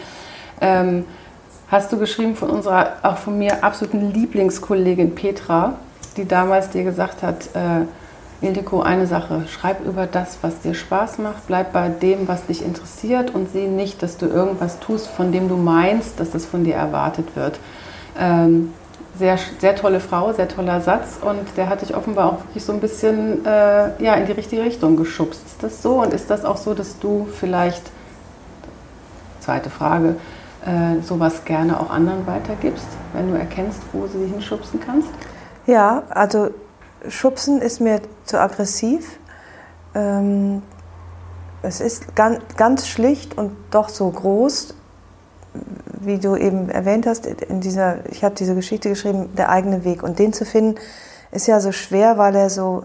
Ähm, 0.61 1.05
hast 1.69 1.91
du 1.93 1.99
geschrieben 1.99 2.37
von 2.37 2.51
unserer, 2.51 2.93
auch 3.03 3.17
von 3.17 3.39
mir 3.39 3.65
absoluten 3.65 4.13
Lieblingskollegin 4.13 5.15
Petra, 5.15 5.75
die 6.17 6.29
damals 6.29 6.71
dir 6.71 6.85
gesagt 6.85 7.23
hat, 7.23 7.49
äh, 7.55 7.87
Ildiko, 8.45 8.83
eine 8.83 9.07
Sache, 9.07 9.45
schreib 9.49 9.85
über 9.87 10.07
das, 10.07 10.39
was 10.43 10.61
dir 10.61 10.75
Spaß 10.75 11.19
macht, 11.19 11.47
bleib 11.47 11.73
bei 11.73 11.89
dem, 11.89 12.29
was 12.29 12.45
dich 12.45 12.63
interessiert 12.63 13.35
und 13.35 13.51
sieh 13.51 13.67
nicht, 13.67 14.03
dass 14.03 14.19
du 14.19 14.27
irgendwas 14.27 14.81
tust, 14.81 15.07
von 15.07 15.33
dem 15.33 15.49
du 15.49 15.57
meinst, 15.57 16.21
dass 16.21 16.33
das 16.33 16.45
von 16.45 16.65
dir 16.65 16.75
erwartet 16.75 17.35
wird. 17.35 17.59
Ähm, 18.21 18.73
sehr, 19.19 19.39
sehr 19.59 19.77
tolle 19.77 20.01
Frau, 20.01 20.33
sehr 20.33 20.49
toller 20.49 20.81
Satz 20.81 21.19
und 21.21 21.57
der 21.57 21.69
hat 21.69 21.83
dich 21.83 21.95
offenbar 21.95 22.33
auch 22.33 22.39
wirklich 22.45 22.65
so 22.65 22.73
ein 22.73 22.81
bisschen 22.81 23.45
äh, 23.45 24.03
ja, 24.03 24.15
in 24.15 24.27
die 24.27 24.33
richtige 24.33 24.63
Richtung 24.63 24.97
geschubst. 24.97 25.41
Ist 25.47 25.63
das 25.63 25.83
so 25.83 26.03
und 26.03 26.13
ist 26.13 26.31
das 26.31 26.45
auch 26.45 26.57
so, 26.57 26.75
dass 26.75 26.99
du 26.99 27.29
vielleicht, 27.33 27.83
zweite 29.41 29.71
Frage, 29.71 30.17
äh, 30.65 31.01
sowas 31.03 31.45
gerne 31.45 31.79
auch 31.79 31.91
anderen 31.91 32.27
weitergibst, 32.27 32.87
wenn 33.13 33.31
du 33.31 33.39
erkennst, 33.39 33.81
wo 33.93 34.07
sie 34.07 34.19
dich 34.19 34.33
hinschubsen 34.33 34.81
kannst? 34.81 35.09
Ja, 35.67 36.03
also 36.11 36.51
schubsen 37.09 37.61
ist 37.61 37.81
mir 37.81 38.01
zu 38.25 38.41
aggressiv. 38.41 39.19
Ähm, 39.95 40.63
es 41.63 41.81
ist 41.81 42.17
ganz, 42.17 42.41
ganz 42.57 42.89
schlicht 42.89 43.39
und 43.39 43.53
doch 43.71 43.89
so 43.89 44.11
groß, 44.11 44.75
wie 46.01 46.19
du 46.19 46.37
eben 46.37 46.69
erwähnt 46.71 47.07
hast, 47.07 47.27
in 47.27 47.61
dieser, 47.61 48.07
ich 48.11 48.25
habe 48.25 48.35
diese 48.35 48.55
Geschichte 48.55 48.89
geschrieben, 48.89 49.35
der 49.37 49.49
eigene 49.49 49.85
Weg. 49.85 50.03
Und 50.03 50.19
den 50.19 50.33
zu 50.33 50.45
finden, 50.45 50.81
ist 51.31 51.47
ja 51.47 51.61
so 51.61 51.73
schwer, 51.73 52.19
weil 52.19 52.35
er 52.37 52.51
so 52.51 52.85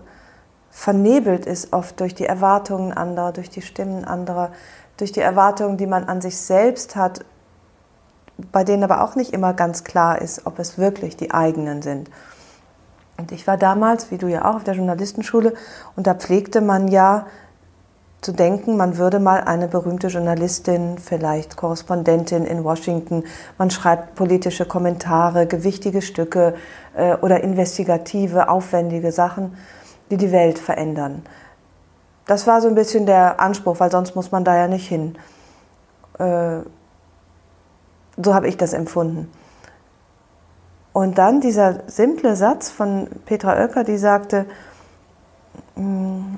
vernebelt 0.72 1.46
ist 1.46 1.74
oft 1.74 2.00
durch 2.00 2.16
die 2.16 2.26
Erwartungen 2.26 2.94
anderer, 2.94 3.32
durch 3.32 3.50
die 3.50 3.62
Stimmen 3.62 4.06
anderer, 4.06 4.52
durch 4.98 5.12
die 5.12 5.20
Erwartungen, 5.20 5.78
die 5.78 5.88
man 5.88 6.06
an 6.06 6.22
sich 6.22 6.38
selbst 6.38 6.96
hat 6.96 7.26
bei 8.52 8.64
denen 8.64 8.84
aber 8.84 9.04
auch 9.04 9.16
nicht 9.16 9.34
immer 9.34 9.54
ganz 9.54 9.84
klar 9.84 10.22
ist, 10.22 10.46
ob 10.46 10.60
es 10.60 10.78
wirklich 10.78 11.18
die 11.18 11.32
eigenen 11.32 11.82
sind. 11.82 12.10
Und 13.18 13.32
ich 13.32 13.48
war 13.48 13.58
damals, 13.58 14.12
wie 14.12 14.18
du 14.18 14.28
ja 14.28 14.46
auch, 14.46 14.56
auf 14.56 14.64
der 14.64 14.76
Journalistenschule 14.76 15.54
und 15.96 16.08
da 16.08 16.14
pflegte 16.14 16.62
man 16.62 16.88
ja 16.88 17.28
zu 18.22 18.34
denken, 18.34 18.76
man 18.76 18.98
würde 18.98 19.20
mal 19.20 19.42
eine 19.42 19.68
berühmte 19.68 20.08
Journalistin, 20.08 20.98
vielleicht 20.98 21.56
Korrespondentin 21.56 22.46
in 22.46 22.64
Washington, 22.64 23.24
man 23.58 23.72
schreibt 23.72 24.16
politische 24.16 24.66
Kommentare, 24.66 25.48
gewichtige 25.48 26.02
Stücke 26.02 26.56
äh, 26.96 27.16
oder 27.16 27.42
investigative, 27.42 28.50
aufwendige 28.50 29.12
Sachen, 29.12 29.58
die 30.12 30.18
die 30.18 30.32
Welt 30.32 30.60
verändern. 30.60 31.24
Das 32.26 32.46
war 32.46 32.62
so 32.62 32.68
ein 32.68 32.76
bisschen 32.76 33.06
der 33.06 33.40
Anspruch, 33.40 33.80
weil 33.80 33.90
sonst 33.90 34.16
muss 34.16 34.32
man 34.32 34.44
da 34.44 34.56
ja 34.56 34.68
nicht 34.68 34.88
hin. 34.88 35.18
Äh, 36.18 36.60
so 38.22 38.34
habe 38.34 38.48
ich 38.48 38.58
das 38.58 38.74
empfunden. 38.74 39.32
Und 40.92 41.18
dann 41.18 41.40
dieser 41.40 41.84
simple 41.88 42.36
Satz 42.36 42.70
von 42.70 43.08
Petra 43.26 43.56
Oelker, 43.56 43.86
die 43.86 43.98
sagte, 43.98 44.46
hm, 45.76 46.38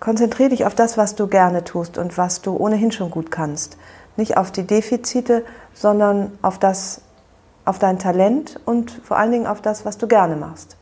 konzentriere 0.00 0.50
dich 0.50 0.64
auf 0.64 0.74
das, 0.74 0.96
was 0.96 1.14
du 1.14 1.26
gerne 1.26 1.64
tust 1.64 1.98
und 1.98 2.18
was 2.18 2.42
du 2.42 2.56
ohnehin 2.56 2.92
schon 2.92 3.10
gut 3.10 3.30
kannst. 3.30 3.76
Nicht 4.16 4.36
auf 4.36 4.50
die 4.50 4.66
Defizite, 4.66 5.44
sondern 5.72 6.32
auf 6.42 6.58
das, 6.58 7.00
auf 7.64 7.78
dein 7.78 7.98
Talent 7.98 8.60
und 8.64 8.90
vor 8.90 9.16
allen 9.16 9.32
Dingen 9.32 9.46
auf 9.46 9.60
das, 9.60 9.84
was 9.84 9.98
du 9.98 10.06
gerne 10.06 10.36
machst. 10.36 10.76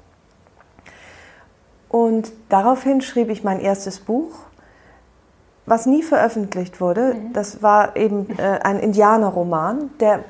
Und 1.89 2.33
daraufhin 2.49 3.03
schrieb 3.03 3.29
ich 3.29 3.45
mein 3.45 3.61
erstes 3.61 4.01
Buch, 4.01 4.31
was 5.67 5.87
nie 5.87 6.03
veröffentlicht 6.03 6.81
wurde. 6.81 7.15
Mhm. 7.15 7.33
Das 7.35 7.63
war 7.63 7.97
eben 7.97 8.29
äh, 8.39 8.61
ein 8.63 8.81
Indianerroman, 8.81 9.91
der 10.01 10.25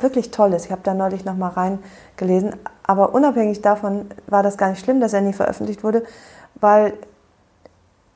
wirklich 0.00 0.32
toll 0.32 0.52
ist. 0.52 0.66
Ich 0.66 0.72
habe 0.72 0.82
da 0.82 0.94
neulich 0.94 1.24
noch 1.24 1.36
mal 1.36 1.48
reingelesen. 1.48 2.56
Aber 2.82 3.14
unabhängig 3.14 3.62
davon 3.62 4.06
war 4.26 4.42
das 4.42 4.58
gar 4.58 4.70
nicht 4.70 4.84
schlimm, 4.84 5.00
dass 5.00 5.12
er 5.12 5.20
nie 5.20 5.32
veröffentlicht 5.32 5.84
wurde, 5.84 6.02
weil 6.56 6.94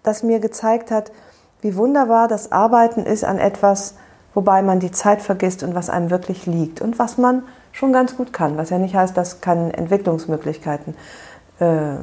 das 0.07 0.23
mir 0.23 0.41
gezeigt 0.41 0.91
hat, 0.91 1.13
wie 1.61 1.77
wunderbar 1.77 2.29
das 2.29 2.53
Arbeiten 2.53 3.05
ist 3.05 3.25
an 3.25 3.39
etwas, 3.39 3.95
wobei 4.35 4.63
man 4.63 4.81
die 4.81 4.91
Zeit 4.91 5.23
vergisst 5.23 5.63
und 5.63 5.75
was 5.75 5.91
einem 5.91 6.11
wirklich 6.11 6.47
liegt 6.47 6.81
und 6.81 6.99
was 6.99 7.19
man 7.19 7.43
schon 7.73 7.93
ganz 7.93 8.17
gut 8.17 8.33
kann. 8.33 8.57
Was 8.57 8.71
ja 8.71 8.79
nicht 8.79 8.95
heißt, 8.95 9.17
dass 9.17 9.41
keine 9.41 9.73
Entwicklungsmöglichkeiten 9.75 10.95
äh, 11.59 11.97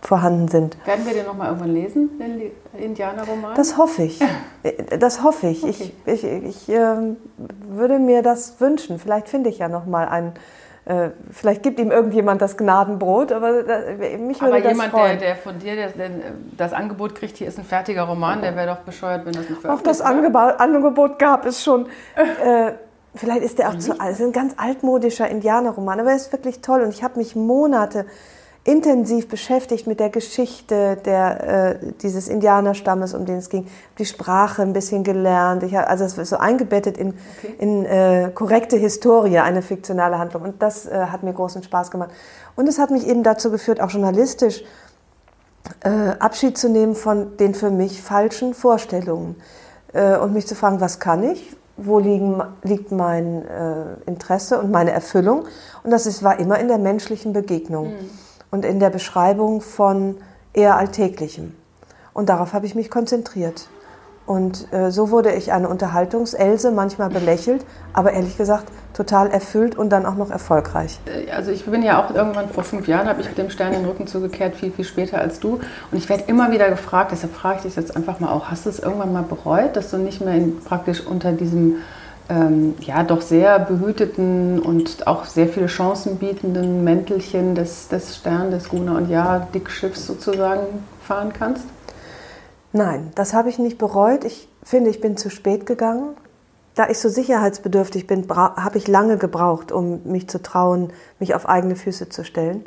vorhanden 0.00 0.48
sind. 0.48 0.76
Werden 0.86 1.06
wir 1.06 1.14
den 1.14 1.26
noch 1.26 1.36
mal 1.36 1.46
irgendwann 1.46 1.72
lesen, 1.72 2.10
den 2.18 2.50
Indianerroman? 2.80 3.54
Das 3.56 3.76
hoffe 3.76 4.02
ich. 4.04 4.20
Das 4.98 5.22
hoffe 5.22 5.46
ich. 5.46 5.62
Okay. 5.62 5.92
Ich, 6.04 6.24
ich, 6.24 6.24
ich 6.24 6.68
äh, 6.68 7.14
würde 7.68 7.98
mir 7.98 8.22
das 8.22 8.60
wünschen. 8.60 8.98
Vielleicht 8.98 9.28
finde 9.28 9.48
ich 9.48 9.58
ja 9.58 9.68
noch 9.68 9.86
mal 9.86 10.06
einen. 10.08 10.32
Äh, 10.88 11.10
vielleicht 11.30 11.62
gibt 11.62 11.78
ihm 11.78 11.90
irgendjemand 11.90 12.40
das 12.40 12.56
Gnadenbrot, 12.56 13.30
aber 13.30 13.68
äh, 13.68 14.16
mich 14.16 14.40
würde 14.40 14.54
aber 14.54 14.62
das 14.62 14.72
jemand, 14.72 14.90
freuen. 14.90 15.18
Der, 15.18 15.34
der 15.34 15.36
von 15.36 15.58
dir 15.58 15.76
das, 15.76 15.92
das, 16.56 16.72
Angebot 16.72 17.14
kriegt, 17.14 17.36
hier 17.36 17.46
ist 17.46 17.58
ein 17.58 17.66
fertiger 17.66 18.04
Roman, 18.04 18.40
der 18.40 18.56
wäre 18.56 18.68
doch 18.68 18.78
bescheuert, 18.78 19.26
wenn 19.26 19.34
das 19.34 19.50
nicht 19.50 19.60
veröffentlicht 19.60 19.78
Auch 19.78 19.82
das 19.82 20.00
Angebot, 20.00 20.58
Angebot 20.58 21.18
gab 21.18 21.44
es 21.44 21.62
schon. 21.62 21.88
Äh, 22.16 22.72
vielleicht 23.14 23.42
ist 23.42 23.58
der 23.58 23.68
auch 23.68 23.78
zu 23.78 24.00
alt. 24.00 24.12
Es 24.12 24.20
ist 24.20 24.26
ein 24.26 24.32
ganz 24.32 24.54
altmodischer 24.56 25.28
Indianerroman, 25.28 26.00
aber 26.00 26.10
er 26.10 26.16
ist 26.16 26.32
wirklich 26.32 26.60
toll 26.62 26.82
und 26.82 26.90
ich 26.90 27.02
habe 27.02 27.18
mich 27.18 27.36
Monate 27.36 28.06
intensiv 28.68 29.28
beschäftigt 29.28 29.86
mit 29.86 29.98
der 29.98 30.10
Geschichte 30.10 30.98
der, 31.02 31.78
äh, 31.80 31.92
dieses 32.02 32.28
Indianerstammes, 32.28 33.14
um 33.14 33.24
den 33.24 33.36
es 33.36 33.48
ging, 33.48 33.66
die 33.98 34.04
Sprache 34.04 34.60
ein 34.60 34.74
bisschen 34.74 35.04
gelernt. 35.04 35.62
Ich, 35.62 35.76
also 35.78 36.04
es 36.04 36.18
ist 36.18 36.28
so 36.28 36.36
eingebettet 36.36 36.98
in, 36.98 37.14
okay. 37.38 37.54
in 37.58 37.86
äh, 37.86 38.30
korrekte 38.34 38.76
Historie, 38.76 39.38
eine 39.38 39.62
fiktionale 39.62 40.18
Handlung. 40.18 40.42
Und 40.42 40.60
das 40.62 40.84
äh, 40.84 41.06
hat 41.06 41.22
mir 41.22 41.32
großen 41.32 41.62
Spaß 41.62 41.90
gemacht. 41.90 42.10
Und 42.56 42.68
es 42.68 42.78
hat 42.78 42.90
mich 42.90 43.06
eben 43.06 43.22
dazu 43.22 43.50
geführt, 43.50 43.80
auch 43.80 43.88
journalistisch 43.88 44.62
äh, 45.80 45.88
Abschied 46.18 46.58
zu 46.58 46.68
nehmen 46.68 46.94
von 46.94 47.38
den 47.38 47.54
für 47.54 47.70
mich 47.70 48.02
falschen 48.02 48.52
Vorstellungen 48.52 49.36
äh, 49.94 50.18
und 50.18 50.34
mich 50.34 50.46
zu 50.46 50.54
fragen, 50.54 50.82
was 50.82 51.00
kann 51.00 51.22
ich, 51.22 51.56
wo 51.78 51.98
liegen, 52.00 52.42
liegt 52.64 52.92
mein 52.92 53.48
äh, 53.48 53.84
Interesse 54.04 54.58
und 54.58 54.70
meine 54.70 54.90
Erfüllung. 54.90 55.46
Und 55.84 55.90
das 55.90 56.04
ist, 56.04 56.22
war 56.22 56.38
immer 56.38 56.58
in 56.58 56.68
der 56.68 56.78
menschlichen 56.78 57.32
Begegnung. 57.32 57.92
Mhm 57.92 58.27
und 58.50 58.64
in 58.64 58.80
der 58.80 58.90
Beschreibung 58.90 59.60
von 59.60 60.16
eher 60.52 60.76
Alltäglichem. 60.76 61.54
Und 62.12 62.28
darauf 62.28 62.52
habe 62.52 62.66
ich 62.66 62.74
mich 62.74 62.90
konzentriert. 62.90 63.68
Und 64.28 64.70
äh, 64.74 64.90
so 64.90 65.10
wurde 65.10 65.32
ich 65.32 65.52
eine 65.52 65.70
Unterhaltungselse, 65.70 66.70
manchmal 66.70 67.08
belächelt, 67.08 67.64
aber 67.94 68.12
ehrlich 68.12 68.36
gesagt 68.36 68.66
total 68.92 69.30
erfüllt 69.30 69.74
und 69.74 69.88
dann 69.88 70.04
auch 70.04 70.16
noch 70.16 70.30
erfolgreich. 70.30 70.98
Äh, 71.06 71.30
also 71.30 71.50
ich 71.50 71.64
bin 71.64 71.82
ja 71.82 72.04
auch 72.04 72.14
irgendwann 72.14 72.50
vor 72.50 72.62
fünf 72.62 72.88
Jahren, 72.88 73.08
habe 73.08 73.22
ich 73.22 73.28
dem 73.28 73.48
Stern 73.48 73.72
den 73.72 73.86
Rücken 73.86 74.06
zugekehrt, 74.06 74.54
viel, 74.54 74.70
viel 74.70 74.84
später 74.84 75.18
als 75.18 75.40
du. 75.40 75.60
Und 75.90 75.96
ich 75.96 76.10
werde 76.10 76.24
immer 76.26 76.50
wieder 76.50 76.68
gefragt, 76.68 77.12
deshalb 77.12 77.32
frage 77.32 77.56
ich 77.56 77.62
dich 77.62 77.76
jetzt 77.76 77.96
einfach 77.96 78.20
mal 78.20 78.30
auch, 78.30 78.50
hast 78.50 78.66
du 78.66 78.70
es 78.70 78.80
irgendwann 78.80 79.14
mal 79.14 79.22
bereut, 79.22 79.76
dass 79.76 79.90
du 79.90 79.96
nicht 79.96 80.20
mehr 80.20 80.34
in, 80.34 80.60
praktisch 80.60 81.06
unter 81.06 81.32
diesem 81.32 81.76
ähm, 82.28 82.74
ja 82.80 83.02
doch 83.02 83.22
sehr 83.22 83.58
behüteten 83.58 84.58
und 84.58 85.06
auch 85.06 85.24
sehr 85.24 85.48
viele 85.48 85.66
Chancen 85.66 86.16
bietenden 86.16 86.84
Mäntelchen 86.84 87.54
des, 87.54 87.88
des 87.88 88.16
Stern, 88.16 88.50
des 88.50 88.68
Guna 88.68 88.96
und 88.96 89.08
Ja 89.08 89.48
Dickschiffs 89.54 90.06
sozusagen 90.06 90.84
fahren 91.02 91.32
kannst? 91.32 91.64
Nein, 92.72 93.10
das 93.14 93.32
habe 93.32 93.48
ich 93.48 93.58
nicht 93.58 93.78
bereut. 93.78 94.24
Ich 94.24 94.48
finde, 94.62 94.90
ich 94.90 95.00
bin 95.00 95.16
zu 95.16 95.30
spät 95.30 95.64
gegangen. 95.64 96.14
Da 96.74 96.88
ich 96.88 96.98
so 96.98 97.08
sicherheitsbedürftig 97.08 98.06
bin, 98.06 98.28
habe 98.28 98.78
ich 98.78 98.86
lange 98.86 99.16
gebraucht, 99.16 99.72
um 99.72 100.02
mich 100.04 100.28
zu 100.28 100.40
trauen, 100.40 100.92
mich 101.18 101.34
auf 101.34 101.48
eigene 101.48 101.74
Füße 101.74 102.08
zu 102.08 102.24
stellen. 102.24 102.64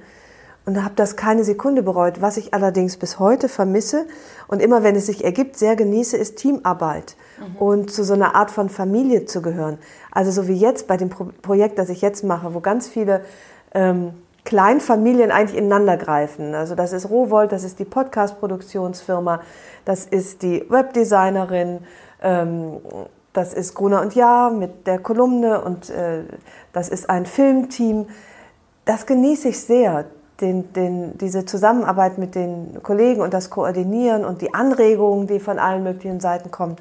Und 0.64 0.84
habe 0.84 0.94
das 0.96 1.16
keine 1.16 1.44
Sekunde 1.44 1.82
bereut. 1.82 2.22
Was 2.22 2.38
ich 2.38 2.54
allerdings 2.54 2.98
bis 2.98 3.18
heute 3.18 3.50
vermisse 3.50 4.06
und 4.48 4.62
immer, 4.62 4.84
wenn 4.84 4.96
es 4.96 5.08
sich 5.08 5.24
ergibt, 5.24 5.58
sehr 5.58 5.76
genieße, 5.76 6.16
ist 6.18 6.38
Teamarbeit 6.38 7.16
mhm. 7.40 7.56
und 7.56 7.92
zu 7.92 8.04
so 8.04 8.14
einer 8.14 8.36
Art 8.36 8.52
von 8.52 8.70
Familie 8.70 9.26
zu 9.26 9.42
gehören. 9.42 9.80
Also 10.12 10.32
so 10.32 10.48
wie 10.48 10.54
jetzt 10.54 10.88
bei 10.88 10.98
dem 10.98 11.10
Pro 11.10 11.30
Projekt, 11.42 11.80
das 11.80 11.90
ich 11.90 12.02
jetzt 12.02 12.24
mache, 12.24 12.54
wo 12.54 12.60
ganz 12.60 12.88
viele 12.88 13.22
ähm, 13.74 14.14
Kleinfamilien 14.44 15.32
eigentlich 15.32 15.58
ineinander 15.58 15.98
greifen. 15.98 16.56
Also 16.56 16.76
das 16.76 16.94
ist 16.94 17.10
Rowold, 17.10 17.52
das 17.52 17.64
ist 17.64 17.80
die 17.80 17.86
Podcast-Produktionsfirma, 17.86 19.42
das 19.86 20.06
ist 20.06 20.42
die 20.42 20.66
Webdesignerin, 20.70 21.80
ähm, 22.22 22.78
das 23.34 23.54
ist 23.54 23.76
Gruner 23.76 24.02
und 24.02 24.16
Ja 24.16 24.50
mit 24.50 24.88
der 24.88 25.00
Kolumne 25.00 25.62
und 25.62 25.90
äh, 25.90 26.24
das 26.74 26.90
ist 26.90 27.10
ein 27.10 27.26
Filmteam. 27.26 28.08
Das 28.86 29.06
genieße 29.06 29.50
ich 29.50 29.62
sehr, 29.62 30.06
den, 30.42 30.74
den, 30.74 31.18
diese 31.18 31.46
Zusammenarbeit 31.46 32.18
mit 32.18 32.36
den 32.36 32.82
Kollegen 32.84 33.22
und 33.22 33.34
das 33.34 33.50
Koordinieren 33.50 34.26
und 34.26 34.42
die 34.42 34.54
Anregungen, 34.54 35.28
die 35.28 35.40
von 35.40 35.60
allen 35.60 35.84
möglichen 35.84 36.20
Seiten 36.20 36.52
kommen. 36.52 36.76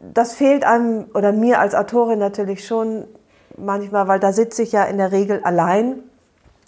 Das 0.00 0.34
fehlt 0.34 0.64
einem 0.64 1.06
oder 1.14 1.32
mir 1.32 1.60
als 1.60 1.74
Autorin 1.74 2.18
natürlich 2.18 2.66
schon 2.66 3.04
manchmal, 3.56 4.08
weil 4.08 4.20
da 4.20 4.32
sitze 4.32 4.62
ich 4.62 4.72
ja 4.72 4.84
in 4.84 4.98
der 4.98 5.12
Regel 5.12 5.40
allein 5.42 6.00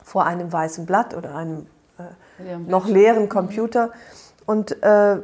vor 0.02 0.26
einem 0.26 0.52
weißen 0.52 0.86
Blatt 0.86 1.16
oder 1.16 1.34
einem 1.34 1.66
äh, 1.98 2.56
noch 2.66 2.86
leeren 2.86 3.28
Computer. 3.28 3.90
Und 4.46 4.72
äh, 4.82 5.16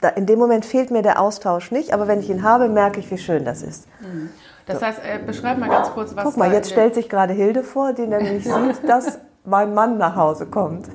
da, 0.00 0.08
in 0.16 0.26
dem 0.26 0.38
Moment 0.38 0.64
fehlt 0.64 0.90
mir 0.90 1.02
der 1.02 1.20
Austausch 1.20 1.70
nicht, 1.70 1.92
aber 1.92 2.08
wenn 2.08 2.20
ich 2.20 2.30
ihn 2.30 2.42
habe, 2.42 2.68
merke 2.68 3.00
ich, 3.00 3.10
wie 3.10 3.18
schön 3.18 3.44
das 3.44 3.62
ist. 3.62 3.86
Mhm. 4.00 4.30
Das 4.66 4.80
heißt, 4.80 5.00
äh, 5.00 5.18
beschreib 5.24 5.58
mal 5.58 5.68
ganz 5.68 5.90
kurz, 5.90 6.14
was. 6.14 6.24
Guck 6.24 6.36
mal, 6.36 6.52
jetzt 6.52 6.70
stellt 6.70 6.94
sich 6.94 7.08
gerade 7.08 7.32
Hilde 7.32 7.62
vor, 7.62 7.92
die 7.92 8.06
nämlich 8.06 8.44
sieht, 8.48 8.88
dass 8.88 9.18
mein 9.44 9.74
Mann 9.74 9.98
nach 9.98 10.16
Hause 10.16 10.46
kommt. 10.46 10.88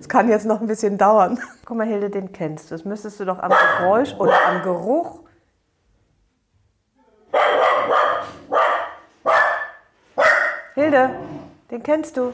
Es 0.00 0.08
kann 0.08 0.28
jetzt 0.28 0.46
noch 0.46 0.60
ein 0.60 0.66
bisschen 0.66 0.98
dauern. 0.98 1.38
Guck 1.64 1.76
mal, 1.76 1.86
Hilde, 1.86 2.10
den 2.10 2.32
kennst 2.32 2.70
du. 2.70 2.74
Das 2.74 2.84
müsstest 2.84 3.20
du 3.20 3.24
doch 3.24 3.38
am 3.38 3.52
Geräusch 3.78 4.14
oder 4.18 4.34
am 4.46 4.62
Geruch. 4.62 5.20
Hilde, 10.74 11.10
den 11.70 11.82
kennst 11.82 12.16
du. 12.16 12.32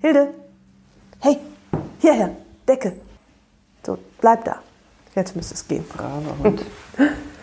Hilde, 0.00 0.34
hey, 1.20 1.38
hierher, 2.00 2.30
Decke. 2.68 2.92
So, 3.84 3.98
bleib 4.20 4.44
da. 4.44 4.60
Jetzt 5.14 5.34
müsste 5.34 5.54
es 5.54 5.66
gehen. 5.66 5.84
Braver 5.88 6.38
Hund. 6.42 6.64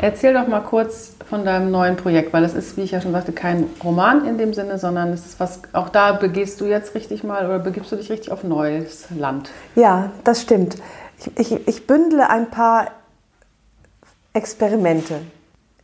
Erzähl 0.00 0.32
doch 0.32 0.46
mal 0.46 0.60
kurz 0.60 1.14
von 1.28 1.44
deinem 1.44 1.72
neuen 1.72 1.96
Projekt, 1.96 2.32
weil 2.32 2.44
es 2.44 2.54
ist, 2.54 2.76
wie 2.76 2.82
ich 2.82 2.92
ja 2.92 3.00
schon 3.00 3.10
sagte, 3.10 3.32
kein 3.32 3.66
Roman 3.82 4.24
in 4.24 4.38
dem 4.38 4.54
Sinne, 4.54 4.78
sondern 4.78 5.12
es 5.12 5.26
ist 5.26 5.40
was, 5.40 5.60
auch 5.72 5.88
da 5.88 6.12
begehst 6.12 6.60
du 6.60 6.66
jetzt 6.66 6.94
richtig 6.94 7.24
mal 7.24 7.46
oder 7.46 7.58
begibst 7.58 7.90
du 7.90 7.96
dich 7.96 8.08
richtig 8.08 8.30
auf 8.30 8.44
neues 8.44 9.06
Land? 9.10 9.50
Ja, 9.74 10.12
das 10.22 10.40
stimmt. 10.40 10.76
Ich, 11.18 11.36
ich, 11.36 11.68
ich 11.68 11.86
bündle 11.88 12.30
ein 12.30 12.48
paar 12.48 12.92
Experimente. 14.34 15.20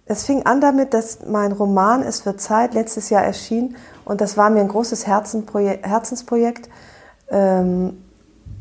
Es 0.06 0.24
fing 0.24 0.46
an 0.46 0.60
damit, 0.60 0.94
dass 0.94 1.26
mein 1.26 1.50
Roman 1.50 2.02
Es 2.02 2.24
wird 2.24 2.40
Zeit 2.40 2.74
letztes 2.74 3.10
Jahr 3.10 3.24
erschien 3.24 3.74
und 4.04 4.20
das 4.20 4.36
war 4.36 4.48
mir 4.48 4.60
ein 4.60 4.68
großes 4.68 5.08
Herzensprojekt. 5.08 6.68
Ähm, 7.30 8.04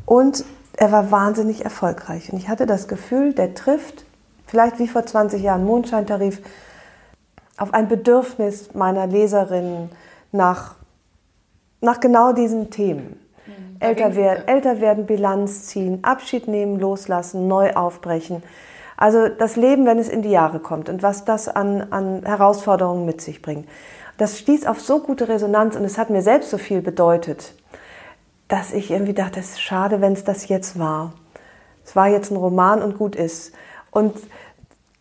und 0.04 0.44
er 0.76 0.90
war 0.90 1.12
wahnsinnig 1.12 1.64
erfolgreich. 1.64 2.32
Und 2.32 2.38
ich 2.38 2.48
hatte 2.48 2.66
das 2.66 2.88
Gefühl, 2.88 3.34
der 3.34 3.54
trifft, 3.54 4.04
vielleicht 4.54 4.78
wie 4.78 4.86
vor 4.86 5.04
20 5.04 5.42
Jahren 5.42 5.64
Mondscheintarif, 5.64 6.40
auf 7.56 7.74
ein 7.74 7.88
Bedürfnis 7.88 8.72
meiner 8.72 9.08
Leserinnen 9.08 9.90
nach, 10.30 10.76
nach 11.80 11.98
genau 11.98 12.32
diesen 12.32 12.70
Themen. 12.70 13.18
Mhm. 13.46 13.76
Älter, 13.80 14.14
werden, 14.14 14.46
älter 14.46 14.80
werden, 14.80 15.06
Bilanz 15.06 15.64
ziehen, 15.64 16.04
Abschied 16.04 16.46
nehmen, 16.46 16.78
loslassen, 16.78 17.48
neu 17.48 17.72
aufbrechen. 17.72 18.44
Also 18.96 19.26
das 19.28 19.56
Leben, 19.56 19.86
wenn 19.86 19.98
es 19.98 20.08
in 20.08 20.22
die 20.22 20.30
Jahre 20.30 20.60
kommt 20.60 20.88
und 20.88 21.02
was 21.02 21.24
das 21.24 21.48
an, 21.48 21.88
an 21.90 22.22
Herausforderungen 22.24 23.06
mit 23.06 23.20
sich 23.20 23.42
bringt. 23.42 23.68
Das 24.18 24.38
stieß 24.38 24.66
auf 24.66 24.80
so 24.80 25.00
gute 25.00 25.26
Resonanz 25.26 25.74
und 25.74 25.84
es 25.84 25.98
hat 25.98 26.10
mir 26.10 26.22
selbst 26.22 26.50
so 26.50 26.58
viel 26.58 26.80
bedeutet, 26.80 27.56
dass 28.46 28.72
ich 28.72 28.92
irgendwie 28.92 29.14
dachte, 29.14 29.40
es 29.40 29.50
ist 29.50 29.62
schade, 29.62 30.00
wenn 30.00 30.12
es 30.12 30.22
das 30.22 30.46
jetzt 30.46 30.78
war. 30.78 31.12
Es 31.84 31.96
war 31.96 32.06
jetzt 32.06 32.30
ein 32.30 32.36
Roman 32.36 32.84
und 32.84 32.96
gut 32.96 33.16
ist. 33.16 33.52
Und 33.94 34.16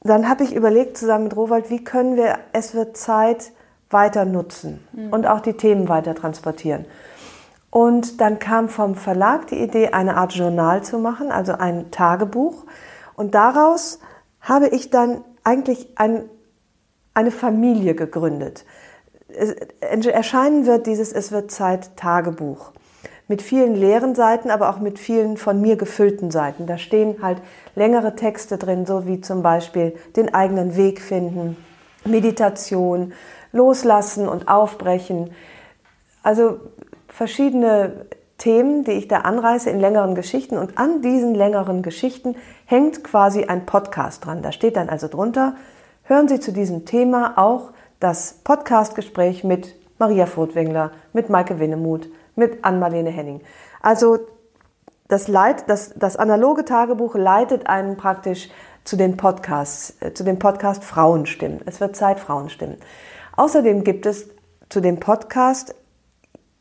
dann 0.03 0.27
habe 0.27 0.43
ich 0.43 0.53
überlegt 0.53 0.97
zusammen 0.97 1.25
mit 1.25 1.35
Rowold, 1.35 1.69
wie 1.69 1.83
können 1.83 2.15
wir 2.15 2.39
Es 2.51 2.73
wird 2.73 2.97
Zeit 2.97 3.51
weiter 3.89 4.25
nutzen 4.25 4.85
mhm. 4.91 5.13
und 5.13 5.27
auch 5.27 5.39
die 5.39 5.53
Themen 5.53 5.87
weiter 5.87 6.15
transportieren. 6.15 6.85
Und 7.69 8.21
dann 8.21 8.37
kam 8.37 8.69
vom 8.69 8.95
Verlag 8.95 9.47
die 9.47 9.59
Idee, 9.59 9.89
eine 9.89 10.17
Art 10.17 10.33
Journal 10.33 10.83
zu 10.83 10.99
machen, 10.99 11.31
also 11.31 11.53
ein 11.53 11.89
Tagebuch, 11.91 12.65
und 13.15 13.35
daraus 13.35 13.99
habe 14.41 14.67
ich 14.69 14.89
dann 14.89 15.23
eigentlich 15.43 15.97
ein, 15.97 16.23
eine 17.13 17.31
Familie 17.31 17.95
gegründet. 17.95 18.65
erscheinen 20.09 20.65
wird 20.65 20.87
dieses 20.87 21.13
Es 21.13 21.31
wird 21.31 21.51
Zeit 21.51 21.95
Tagebuch 21.95 22.71
mit 23.27 23.41
vielen 23.41 23.75
leeren 23.75 24.15
Seiten, 24.15 24.51
aber 24.51 24.69
auch 24.69 24.79
mit 24.79 24.99
vielen 24.99 25.37
von 25.37 25.61
mir 25.61 25.75
gefüllten 25.75 26.31
Seiten. 26.31 26.67
Da 26.67 26.77
stehen 26.77 27.21
halt 27.21 27.39
längere 27.75 28.15
Texte 28.15 28.57
drin, 28.57 28.85
so 28.85 29.07
wie 29.07 29.21
zum 29.21 29.41
Beispiel 29.41 29.95
den 30.15 30.33
eigenen 30.33 30.75
Weg 30.75 31.01
finden, 31.01 31.57
Meditation, 32.05 33.13
loslassen 33.51 34.27
und 34.27 34.47
aufbrechen. 34.47 35.31
Also 36.21 36.59
verschiedene 37.07 38.05
Themen, 38.37 38.83
die 38.83 38.91
ich 38.91 39.07
da 39.07 39.19
anreiße 39.19 39.69
in 39.69 39.79
längeren 39.79 40.15
Geschichten. 40.15 40.57
Und 40.57 40.77
an 40.77 41.01
diesen 41.01 41.33
längeren 41.33 41.81
Geschichten 41.81 42.35
hängt 42.65 43.03
quasi 43.03 43.45
ein 43.45 43.65
Podcast 43.65 44.25
dran. 44.25 44.41
Da 44.41 44.51
steht 44.51 44.75
dann 44.75 44.89
also 44.89 45.07
drunter, 45.07 45.55
hören 46.03 46.27
Sie 46.27 46.39
zu 46.39 46.51
diesem 46.51 46.85
Thema 46.85 47.37
auch 47.37 47.71
das 47.99 48.39
Podcastgespräch 48.43 49.45
mit 49.45 49.75
Maria 49.97 50.25
Furtwängler, 50.25 50.91
mit 51.13 51.29
Maike 51.29 51.59
Winnemuth, 51.59 52.09
mit 52.35 52.63
Ann-Marlene 52.63 53.09
Henning. 53.09 53.41
Also 53.81 54.19
das, 55.07 55.27
Leit, 55.27 55.69
das, 55.69 55.93
das 55.95 56.15
analoge 56.15 56.65
Tagebuch 56.65 57.15
leitet 57.15 57.67
einen 57.67 57.97
praktisch 57.97 58.49
zu 58.83 58.95
den 58.95 59.17
Podcasts, 59.17 59.95
äh, 59.99 60.13
zu 60.13 60.23
dem 60.23 60.39
Podcast 60.39 60.83
Frauenstimmen. 60.83 61.61
Es 61.65 61.79
wird 61.79 61.95
Zeit 61.95 62.19
Frauenstimmen. 62.19 62.77
Außerdem 63.35 63.83
gibt 63.83 64.05
es 64.05 64.29
zu 64.69 64.81
dem 64.81 64.99
Podcast 64.99 65.75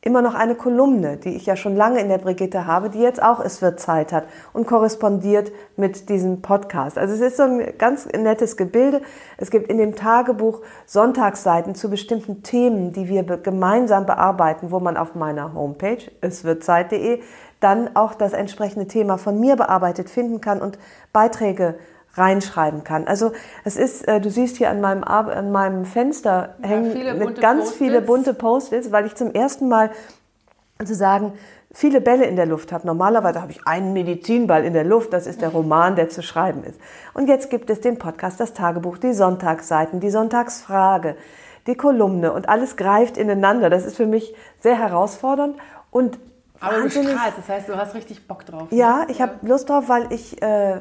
immer 0.04 0.20
noch 0.20 0.34
eine 0.34 0.56
Kolumne, 0.56 1.16
die 1.16 1.36
ich 1.36 1.46
ja 1.46 1.54
schon 1.54 1.76
lange 1.76 2.00
in 2.00 2.08
der 2.08 2.18
Brigitte 2.18 2.66
habe, 2.66 2.90
die 2.90 2.98
jetzt 2.98 3.22
auch 3.22 3.38
Es 3.38 3.62
wird 3.62 3.78
Zeit 3.78 4.12
hat 4.12 4.24
und 4.52 4.66
korrespondiert 4.66 5.52
mit 5.76 6.08
diesem 6.08 6.42
Podcast. 6.42 6.98
Also 6.98 7.14
es 7.14 7.20
ist 7.20 7.36
so 7.36 7.44
ein 7.44 7.78
ganz 7.78 8.06
nettes 8.06 8.56
Gebilde. 8.56 9.00
Es 9.36 9.50
gibt 9.52 9.70
in 9.70 9.78
dem 9.78 9.94
Tagebuch 9.94 10.60
Sonntagsseiten 10.86 11.76
zu 11.76 11.88
bestimmten 11.88 12.42
Themen, 12.42 12.92
die 12.92 13.08
wir 13.08 13.22
gemeinsam 13.22 14.04
bearbeiten, 14.04 14.72
wo 14.72 14.80
man 14.80 14.96
auf 14.96 15.14
meiner 15.14 15.54
Homepage 15.54 16.10
eswirdzeit.de 16.20 17.20
dann 17.60 17.94
auch 17.94 18.14
das 18.14 18.32
entsprechende 18.32 18.88
Thema 18.88 19.18
von 19.18 19.38
mir 19.38 19.54
bearbeitet 19.54 20.10
finden 20.10 20.40
kann 20.40 20.60
und 20.60 20.78
Beiträge 21.12 21.76
reinschreiben 22.14 22.84
kann. 22.84 23.06
Also 23.06 23.32
es 23.64 23.76
ist, 23.76 24.06
äh, 24.06 24.20
du 24.20 24.30
siehst 24.30 24.56
hier 24.56 24.70
an 24.70 24.80
meinem, 24.80 25.04
an 25.04 25.50
meinem 25.50 25.84
Fenster 25.84 26.56
ja, 26.60 26.68
hängen 26.68 27.18
mit 27.18 27.40
ganz 27.40 27.72
viele 27.72 28.02
bunte 28.02 28.34
Post-its, 28.34 28.92
weil 28.92 29.06
ich 29.06 29.14
zum 29.14 29.32
ersten 29.32 29.68
Mal 29.68 29.90
sozusagen 30.78 31.32
viele 31.72 32.00
Bälle 32.00 32.26
in 32.26 32.36
der 32.36 32.46
Luft 32.46 32.72
habe. 32.72 32.86
Normalerweise 32.86 33.40
habe 33.40 33.52
ich 33.52 33.66
einen 33.66 33.92
Medizinball 33.92 34.64
in 34.64 34.74
der 34.74 34.84
Luft, 34.84 35.12
das 35.12 35.26
ist 35.26 35.40
der 35.40 35.48
Roman, 35.48 35.96
der 35.96 36.08
zu 36.08 36.22
schreiben 36.22 36.64
ist. 36.64 36.78
Und 37.14 37.28
jetzt 37.28 37.50
gibt 37.50 37.70
es 37.70 37.80
den 37.80 37.98
Podcast, 37.98 38.40
das 38.40 38.52
Tagebuch, 38.52 38.98
die 38.98 39.12
Sonntagsseiten, 39.14 40.00
die 40.00 40.10
Sonntagsfrage, 40.10 41.16
die 41.66 41.74
Kolumne 41.74 42.32
und 42.32 42.48
alles 42.48 42.76
greift 42.76 43.16
ineinander. 43.16 43.70
Das 43.70 43.86
ist 43.86 43.96
für 43.96 44.06
mich 44.06 44.34
sehr 44.60 44.76
herausfordernd 44.76 45.56
und 45.90 46.18
aber 46.60 46.80
du 46.80 46.90
strahlst, 46.90 47.38
das 47.38 47.48
heißt, 47.48 47.68
du 47.68 47.76
hast 47.76 47.94
richtig 47.96 48.28
Bock 48.28 48.46
drauf. 48.46 48.70
Ne? 48.70 48.78
Ja, 48.78 49.04
ich 49.08 49.20
habe 49.20 49.34
Lust 49.42 49.68
drauf, 49.68 49.88
weil 49.88 50.12
ich, 50.12 50.40
äh, 50.42 50.78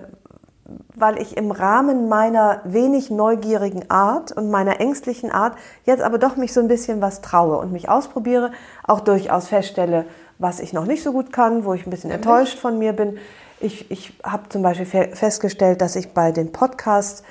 weil 1.02 1.20
ich 1.20 1.36
im 1.36 1.52
Rahmen 1.52 2.08
meiner 2.08 2.62
wenig 2.64 3.10
neugierigen 3.10 3.90
Art 3.90 4.32
und 4.32 4.52
meiner 4.52 4.80
ängstlichen 4.80 5.32
Art 5.32 5.58
jetzt 5.84 6.04
aber 6.04 6.20
doch 6.20 6.36
mich 6.38 6.54
so 6.54 6.62
ein 6.62 6.68
bisschen 6.68 7.02
was 7.02 7.22
traue 7.22 7.58
und 7.58 7.72
mich 7.72 7.90
ausprobiere, 7.90 8.52
auch 8.88 9.00
durchaus 9.00 9.48
feststelle, 9.48 10.06
was 10.38 10.60
ich 10.60 10.74
noch 10.74 10.86
nicht 10.86 11.02
so 11.02 11.12
gut 11.12 11.34
kann, 11.34 11.66
wo 11.66 11.74
ich 11.74 11.86
ein 11.86 11.90
bisschen 11.90 12.12
enttäuscht 12.12 12.60
von 12.60 12.78
mir 12.78 12.94
bin. 12.94 13.18
Ich, 13.60 13.90
ich 13.90 14.14
habe 14.24 14.48
zum 14.50 14.62
Beispiel 14.62 14.86
festgestellt, 14.86 15.82
dass 15.82 15.96
ich 15.96 16.14
bei 16.14 16.32
den 16.32 16.52
Podcasts 16.52 17.24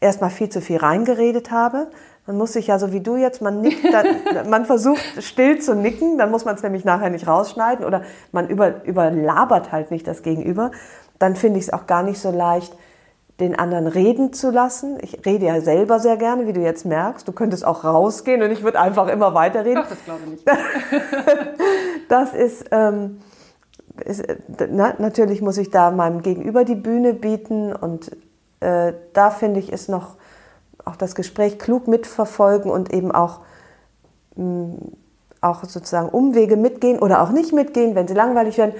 erstmal 0.00 0.30
viel 0.30 0.50
zu 0.50 0.60
viel 0.60 0.76
reingeredet 0.76 1.50
habe. 1.50 1.88
Man 2.26 2.36
muss 2.36 2.52
sich 2.52 2.66
ja 2.66 2.78
so 2.78 2.92
wie 2.92 3.00
du 3.00 3.16
jetzt, 3.16 3.40
man 3.40 3.62
nickt, 3.62 3.84
dann, 3.92 4.06
man 4.50 4.66
versucht 4.66 5.02
still 5.20 5.60
zu 5.60 5.74
nicken, 5.74 6.18
dann 6.18 6.30
muss 6.30 6.44
man 6.44 6.54
es 6.56 6.62
nämlich 6.62 6.84
nachher 6.84 7.10
nicht 7.10 7.26
rausschneiden 7.26 7.86
oder 7.86 8.02
man 8.32 8.48
über, 8.48 8.84
überlabert 8.84 9.72
halt 9.72 9.90
nicht 9.90 10.06
das 10.06 10.22
Gegenüber. 10.22 10.72
Dann 11.18 11.36
finde 11.36 11.58
ich 11.58 11.66
es 11.66 11.72
auch 11.72 11.86
gar 11.86 12.02
nicht 12.02 12.18
so 12.18 12.30
leicht, 12.30 12.76
den 13.40 13.58
anderen 13.58 13.86
reden 13.86 14.32
zu 14.32 14.50
lassen. 14.50 14.98
Ich 15.00 15.26
rede 15.26 15.46
ja 15.46 15.60
selber 15.60 15.98
sehr 15.98 16.16
gerne, 16.16 16.46
wie 16.46 16.52
du 16.52 16.60
jetzt 16.60 16.86
merkst. 16.86 17.26
Du 17.26 17.32
könntest 17.32 17.64
auch 17.64 17.84
rausgehen 17.84 18.42
und 18.42 18.50
ich 18.50 18.62
würde 18.62 18.80
einfach 18.80 19.08
immer 19.08 19.34
weiterreden. 19.34 19.82
Ach, 19.84 19.88
das 19.88 20.04
glaube 20.04 20.20
ich 20.24 20.30
nicht. 20.30 20.46
das 22.08 22.32
ist, 22.32 22.66
ähm, 22.70 23.20
ist 24.04 24.24
na, 24.70 24.94
natürlich 24.98 25.42
muss 25.42 25.58
ich 25.58 25.70
da 25.70 25.90
meinem 25.90 26.22
Gegenüber 26.22 26.64
die 26.64 26.76
Bühne 26.76 27.12
bieten 27.12 27.74
und 27.74 28.12
äh, 28.60 28.92
da 29.12 29.30
finde 29.30 29.58
ich 29.58 29.72
es 29.72 29.88
noch 29.88 30.16
auch 30.84 30.96
das 30.96 31.14
Gespräch 31.14 31.58
klug 31.58 31.88
mitverfolgen 31.88 32.70
und 32.70 32.92
eben 32.92 33.10
auch, 33.10 33.40
mh, 34.36 34.44
mm, 34.44 34.92
auch 35.40 35.62
sozusagen 35.64 36.08
Umwege 36.08 36.56
mitgehen 36.56 36.98
oder 36.98 37.22
auch 37.22 37.30
nicht 37.30 37.52
mitgehen, 37.52 37.94
wenn 37.94 38.08
sie 38.08 38.14
langweilig 38.14 38.56
werden. 38.56 38.74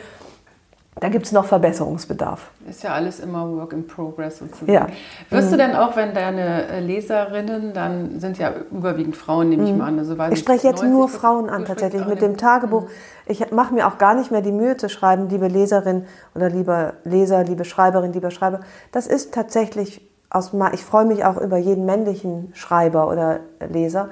Da 1.00 1.08
gibt 1.08 1.26
es 1.26 1.32
noch 1.32 1.44
Verbesserungsbedarf. 1.44 2.50
Ist 2.68 2.84
ja 2.84 2.92
alles 2.92 3.18
immer 3.18 3.50
Work 3.56 3.72
in 3.72 3.86
Progress 3.86 4.38
sozusagen. 4.38 4.72
Ja. 4.72 4.86
Wirst 5.28 5.50
du 5.50 5.56
mhm. 5.56 5.58
denn 5.58 5.76
auch, 5.76 5.96
wenn 5.96 6.14
deine 6.14 6.68
äh, 6.68 6.80
Leserinnen, 6.80 7.72
dann 7.72 8.20
sind 8.20 8.38
ja 8.38 8.52
überwiegend 8.70 9.16
Frauen, 9.16 9.48
nehme 9.48 9.64
ich 9.64 9.72
mhm. 9.72 9.78
mal 9.78 9.88
an. 9.88 9.98
Also 9.98 10.16
ich 10.30 10.38
spreche 10.38 10.68
jetzt 10.68 10.84
nur 10.84 11.08
Frauen 11.08 11.50
an, 11.50 11.64
tatsächlich 11.64 12.06
mit 12.06 12.22
dem 12.22 12.36
Tagebuch. 12.36 12.82
Mhm. 12.82 12.88
Ich 13.26 13.50
mache 13.50 13.74
mir 13.74 13.88
auch 13.88 13.98
gar 13.98 14.14
nicht 14.14 14.30
mehr 14.30 14.40
die 14.40 14.52
Mühe 14.52 14.76
zu 14.76 14.88
schreiben, 14.88 15.28
liebe 15.28 15.48
Leserin 15.48 16.04
oder 16.34 16.48
lieber 16.48 16.94
Leser, 17.02 17.42
liebe 17.42 17.64
Schreiberin, 17.64 18.12
lieber 18.12 18.30
Schreiber. 18.30 18.60
Das 18.92 19.08
ist 19.08 19.34
tatsächlich 19.34 20.08
aus, 20.30 20.52
ich 20.72 20.84
freue 20.84 21.06
mich 21.06 21.24
auch 21.24 21.38
über 21.38 21.56
jeden 21.56 21.86
männlichen 21.86 22.52
Schreiber 22.54 23.08
oder 23.08 23.40
Leser, 23.68 24.10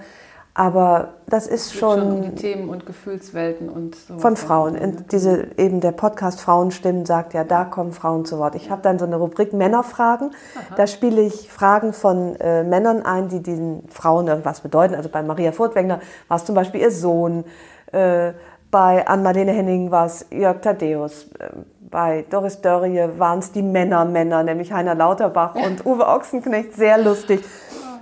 aber 0.55 1.15
das 1.29 1.47
ist 1.47 1.73
schon, 1.75 1.99
schon 1.99 2.13
um 2.13 2.23
die 2.23 2.35
Themen 2.35 2.69
und 2.69 2.85
Gefühlswelten 2.85 3.71
und 3.71 3.95
so 3.95 4.19
von 4.19 4.37
Frauen. 4.37 4.77
Und 4.77 5.11
diese 5.11 5.47
eben 5.57 5.81
der 5.81 5.93
Podcast 5.93 6.43
Frauenstimmen 6.43 7.07
sagt 7.07 7.33
ja, 7.33 7.43
da 7.43 7.65
kommen 7.65 7.93
Frauen 7.93 8.27
zu 8.27 8.39
Wort. 8.39 8.55
Ich 8.55 8.71
habe 8.71 8.83
dann 8.83 8.99
so 8.99 9.07
eine 9.07 9.17
Rubrik 9.17 9.55
Männerfragen. 9.55 10.31
Aha. 10.55 10.75
Da 10.77 10.87
spiele 10.87 11.23
ich 11.23 11.51
Fragen 11.51 11.95
von 11.95 12.37
äh, 12.37 12.65
Männern 12.65 13.01
ein, 13.01 13.29
die 13.29 13.41
diesen 13.41 13.89
Frauen 13.89 14.29
irgendwas 14.29 14.61
bedeuten. 14.61 14.95
Also 14.95 15.09
bei 15.09 15.23
Maria 15.23 15.53
Furtwängler 15.53 16.01
war 16.29 16.37
es 16.37 16.45
zum 16.45 16.55
Beispiel 16.55 16.83
ihr 16.83 16.91
Sohn. 16.91 17.45
Äh, 17.91 18.33
bei 18.71 19.07
Ann-Marlene 19.07 19.53
Henning 19.53 19.91
war 19.91 20.05
es 20.05 20.27
Jörg 20.31 20.61
Thaddeus. 20.61 21.29
Äh, 21.39 21.49
bei 21.91 22.27
Doris 22.29 22.61
Dörrie 22.61 23.09
waren 23.17 23.39
es 23.39 23.53
die 23.53 23.63
Männer-Männer, 23.63 24.43
nämlich 24.43 24.71
Heiner 24.73 24.95
Lauterbach 24.95 25.55
und 25.67 25.87
Uwe 25.87 26.07
Ochsenknecht, 26.07 26.75
sehr 26.75 26.99
lustig. 26.99 27.43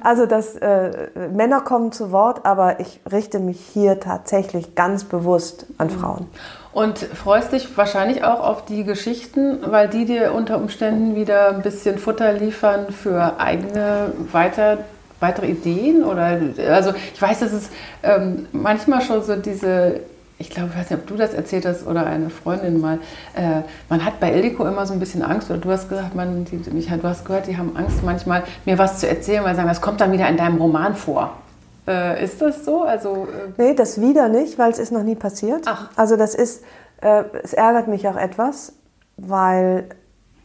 Also 0.03 0.27
das, 0.27 0.57
äh, 0.57 1.09
Männer 1.33 1.61
kommen 1.61 1.93
zu 1.93 2.13
Wort, 2.13 2.45
aber 2.45 2.81
ich 2.81 3.01
richte 3.11 3.39
mich 3.39 3.61
hier 3.73 4.01
tatsächlich 4.01 4.75
ganz 4.75 5.05
bewusst 5.05 5.67
an 5.79 5.89
mhm. 5.89 5.93
Frauen. 5.93 6.27
Und 6.73 6.99
freust 6.99 7.53
dich 7.53 7.77
wahrscheinlich 7.77 8.23
auch 8.23 8.41
auf 8.41 8.65
die 8.65 8.85
Geschichten, 8.85 9.59
weil 9.67 9.89
die 9.89 10.05
dir 10.05 10.33
unter 10.33 10.57
Umständen 10.57 11.17
wieder 11.17 11.49
ein 11.51 11.63
bisschen 11.63 11.99
Futter 11.99 12.33
liefern 12.33 12.93
für 12.93 13.41
eigene 13.41 14.13
weiter, 14.31 14.79
weitere 15.19 15.49
Ideen? 15.49 16.05
Oder 16.05 16.39
also 16.69 16.93
ich 17.13 17.21
weiß, 17.21 17.41
dass 17.41 17.53
es 17.53 17.71
ähm, 18.05 18.47
manchmal 18.53 19.01
schon 19.03 19.23
so 19.23 19.35
diese 19.35 20.01
ich 20.41 20.49
glaube, 20.49 20.71
ich 20.73 20.79
weiß 20.79 20.91
nicht, 20.91 21.01
ob 21.01 21.07
du 21.07 21.17
das 21.17 21.35
erzählt 21.35 21.67
hast 21.67 21.87
oder 21.87 22.07
eine 22.07 22.31
Freundin 22.31 22.81
mal, 22.81 22.99
äh, 23.37 23.61
man 23.91 24.05
hat 24.05 24.21
bei 24.21 24.33
Ildiko 24.33 24.67
immer 24.67 24.87
so 24.87 24.95
ein 24.95 24.99
bisschen 24.99 25.23
Angst, 25.23 25.51
oder 25.51 25.59
du 25.59 25.71
hast 25.71 25.89
gesagt, 25.89 26.15
man, 26.15 26.47
die, 26.47 26.57
Michael, 26.73 26.99
du 26.99 27.09
hast 27.09 27.27
gehört, 27.27 27.47
die 27.47 27.59
haben 27.59 27.77
Angst 27.77 28.03
manchmal, 28.03 28.43
mir 28.65 28.79
was 28.79 28.99
zu 28.99 29.07
erzählen, 29.07 29.45
weil 29.45 29.51
sie 29.51 29.57
sagen, 29.57 29.69
das 29.69 29.83
kommt 29.83 30.01
dann 30.01 30.13
wieder 30.13 30.29
in 30.29 30.39
deinem 30.39 30.57
Roman 30.57 30.95
vor. 30.95 31.37
Äh, 31.87 32.25
ist 32.25 32.41
das 32.41 32.65
so? 32.65 32.83
Also, 32.83 33.29
äh 33.59 33.63
nee, 33.63 33.75
das 33.75 34.01
wieder 34.01 34.29
nicht, 34.29 34.59
weil 34.59 34.71
es 34.71 34.79
ist 34.79 34.93
noch 34.93 35.03
nie 35.03 35.15
passiert. 35.15 35.65
Ach. 35.67 35.91
Also 35.95 36.17
das 36.17 36.35
ist, 36.35 36.65
äh, 37.03 37.25
es 37.43 37.53
ärgert 37.53 37.89
mich 37.89 38.09
auch 38.09 38.17
etwas, 38.17 38.73
weil 39.19 39.91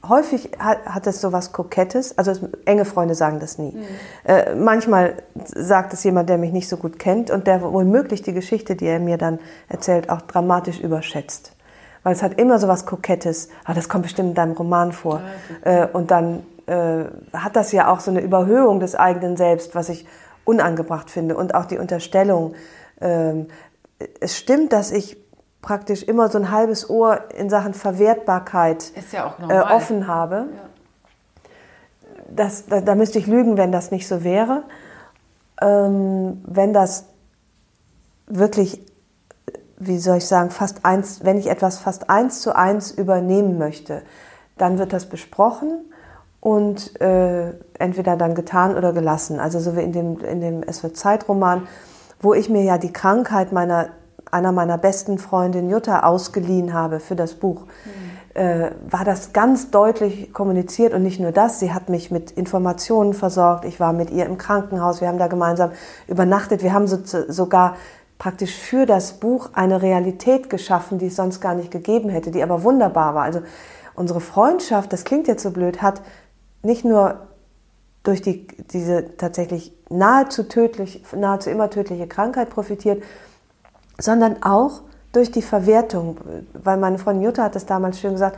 häufig 0.09 0.51
hat, 0.59 0.85
hat 0.85 1.07
es 1.07 1.21
so 1.21 1.31
was 1.31 1.51
Kokettes. 1.51 2.17
Also 2.17 2.31
es, 2.31 2.41
enge 2.65 2.85
Freunde 2.85 3.15
sagen 3.15 3.39
das 3.39 3.57
nie. 3.57 3.71
Mhm. 3.71 3.85
Äh, 4.23 4.55
manchmal 4.55 5.15
sagt 5.35 5.93
es 5.93 6.03
jemand, 6.03 6.29
der 6.29 6.37
mich 6.37 6.51
nicht 6.51 6.69
so 6.69 6.77
gut 6.77 6.99
kennt 6.99 7.31
und 7.31 7.47
der 7.47 7.61
womöglich 7.61 8.21
die 8.21 8.33
Geschichte, 8.33 8.75
die 8.75 8.85
er 8.85 8.99
mir 8.99 9.17
dann 9.17 9.39
erzählt, 9.69 10.09
auch 10.09 10.21
dramatisch 10.21 10.79
überschätzt. 10.79 11.53
Weil 12.03 12.13
es 12.13 12.21
hat 12.21 12.39
immer 12.39 12.59
so 12.59 12.67
was 12.67 12.85
Kokettes. 12.85 13.49
Ah, 13.63 13.73
das 13.73 13.89
kommt 13.89 14.03
bestimmt 14.03 14.29
in 14.29 14.35
deinem 14.35 14.53
Roman 14.53 14.91
vor. 14.91 15.21
Ja, 15.65 15.85
äh, 15.85 15.87
und 15.91 16.11
dann 16.11 16.43
äh, 16.67 17.05
hat 17.33 17.55
das 17.55 17.71
ja 17.71 17.91
auch 17.91 17.99
so 17.99 18.11
eine 18.11 18.21
Überhöhung 18.21 18.79
des 18.79 18.95
eigenen 18.95 19.37
Selbst, 19.37 19.73
was 19.73 19.89
ich 19.89 20.05
unangebracht 20.43 21.09
finde. 21.09 21.35
Und 21.35 21.55
auch 21.55 21.65
die 21.65 21.79
Unterstellung. 21.79 22.53
Ähm, 23.01 23.47
es 24.19 24.37
stimmt, 24.37 24.73
dass 24.73 24.91
ich 24.91 25.17
praktisch 25.65 26.03
immer 26.03 26.29
so 26.29 26.37
ein 26.37 26.51
halbes 26.51 26.89
Ohr 26.91 27.21
in 27.35 27.49
Sachen 27.49 27.73
Verwertbarkeit 27.73 28.91
ja 29.11 29.35
äh, 29.49 29.59
offen 29.73 30.07
habe. 30.07 30.35
Ja. 30.35 31.49
Das, 32.29 32.67
da, 32.67 32.81
da, 32.81 32.93
müsste 32.93 33.17
ich 33.17 33.25
lügen, 33.25 33.57
wenn 33.57 33.71
das 33.71 33.89
nicht 33.89 34.07
so 34.07 34.23
wäre. 34.23 34.63
Ähm, 35.59 36.43
wenn 36.45 36.71
das 36.71 37.05
wirklich, 38.27 38.85
wie 39.77 39.97
soll 39.97 40.17
ich 40.17 40.27
sagen, 40.27 40.51
fast 40.51 40.85
eins, 40.85 41.23
wenn 41.23 41.39
ich 41.39 41.49
etwas 41.49 41.79
fast 41.79 42.11
eins 42.11 42.41
zu 42.41 42.55
eins 42.55 42.91
übernehmen 42.91 43.57
möchte, 43.57 44.03
dann 44.57 44.77
wird 44.77 44.93
das 44.93 45.07
besprochen 45.07 45.91
und 46.41 47.01
äh, 47.01 47.53
entweder 47.79 48.17
dann 48.17 48.35
getan 48.35 48.75
oder 48.75 48.93
gelassen. 48.93 49.39
Also 49.39 49.59
so 49.59 49.75
wie 49.75 49.81
in 49.81 49.93
dem, 49.93 50.19
in 50.19 50.41
dem 50.41 50.61
Es 50.61 50.83
wird 50.83 50.95
Zeitroman, 50.95 51.67
wo 52.21 52.35
ich 52.35 52.49
mir 52.49 52.61
ja 52.61 52.77
die 52.77 52.93
Krankheit 52.93 53.51
meiner 53.51 53.89
einer 54.31 54.51
meiner 54.51 54.77
besten 54.77 55.17
Freundinnen 55.17 55.69
Jutta 55.69 56.03
ausgeliehen 56.03 56.73
habe 56.73 56.99
für 56.99 57.15
das 57.15 57.35
Buch, 57.35 57.61
mhm. 57.61 58.41
äh, 58.41 58.71
war 58.89 59.05
das 59.05 59.33
ganz 59.33 59.71
deutlich 59.71 60.33
kommuniziert 60.33 60.93
und 60.93 61.03
nicht 61.03 61.19
nur 61.19 61.31
das, 61.31 61.59
sie 61.59 61.73
hat 61.73 61.89
mich 61.89 62.11
mit 62.11 62.31
Informationen 62.31 63.13
versorgt, 63.13 63.65
ich 63.65 63.79
war 63.79 63.93
mit 63.93 64.09
ihr 64.09 64.25
im 64.25 64.37
Krankenhaus, 64.37 65.01
wir 65.01 65.07
haben 65.07 65.19
da 65.19 65.27
gemeinsam 65.27 65.71
übernachtet, 66.07 66.63
wir 66.63 66.73
haben 66.73 66.87
so, 66.87 66.97
sogar 67.27 67.75
praktisch 68.17 68.55
für 68.55 68.85
das 68.85 69.13
Buch 69.13 69.49
eine 69.53 69.81
Realität 69.81 70.49
geschaffen, 70.49 70.99
die 70.99 71.07
es 71.07 71.15
sonst 71.15 71.41
gar 71.41 71.53
nicht 71.53 71.71
gegeben 71.71 72.09
hätte, 72.09 72.31
die 72.31 72.43
aber 72.43 72.63
wunderbar 72.63 73.13
war. 73.13 73.23
Also 73.23 73.41
unsere 73.93 74.21
Freundschaft, 74.21 74.93
das 74.93 75.03
klingt 75.03 75.27
jetzt 75.27 75.43
so 75.43 75.51
blöd, 75.51 75.81
hat 75.81 76.01
nicht 76.63 76.85
nur 76.85 77.27
durch 78.03 78.21
die, 78.21 78.47
diese 78.71 79.17
tatsächlich 79.17 79.73
nahezu 79.89 80.43
tödlich, 80.43 81.03
nahezu 81.15 81.49
immer 81.49 81.69
tödliche 81.69 82.07
Krankheit 82.07 82.49
profitiert, 82.49 83.03
sondern 83.97 84.43
auch 84.43 84.81
durch 85.11 85.31
die 85.31 85.41
Verwertung, 85.41 86.17
weil 86.53 86.77
meine 86.77 86.97
Freundin 86.97 87.23
Jutta 87.23 87.43
hat 87.43 87.55
es 87.55 87.65
damals 87.65 87.99
schön 87.99 88.11
gesagt, 88.11 88.37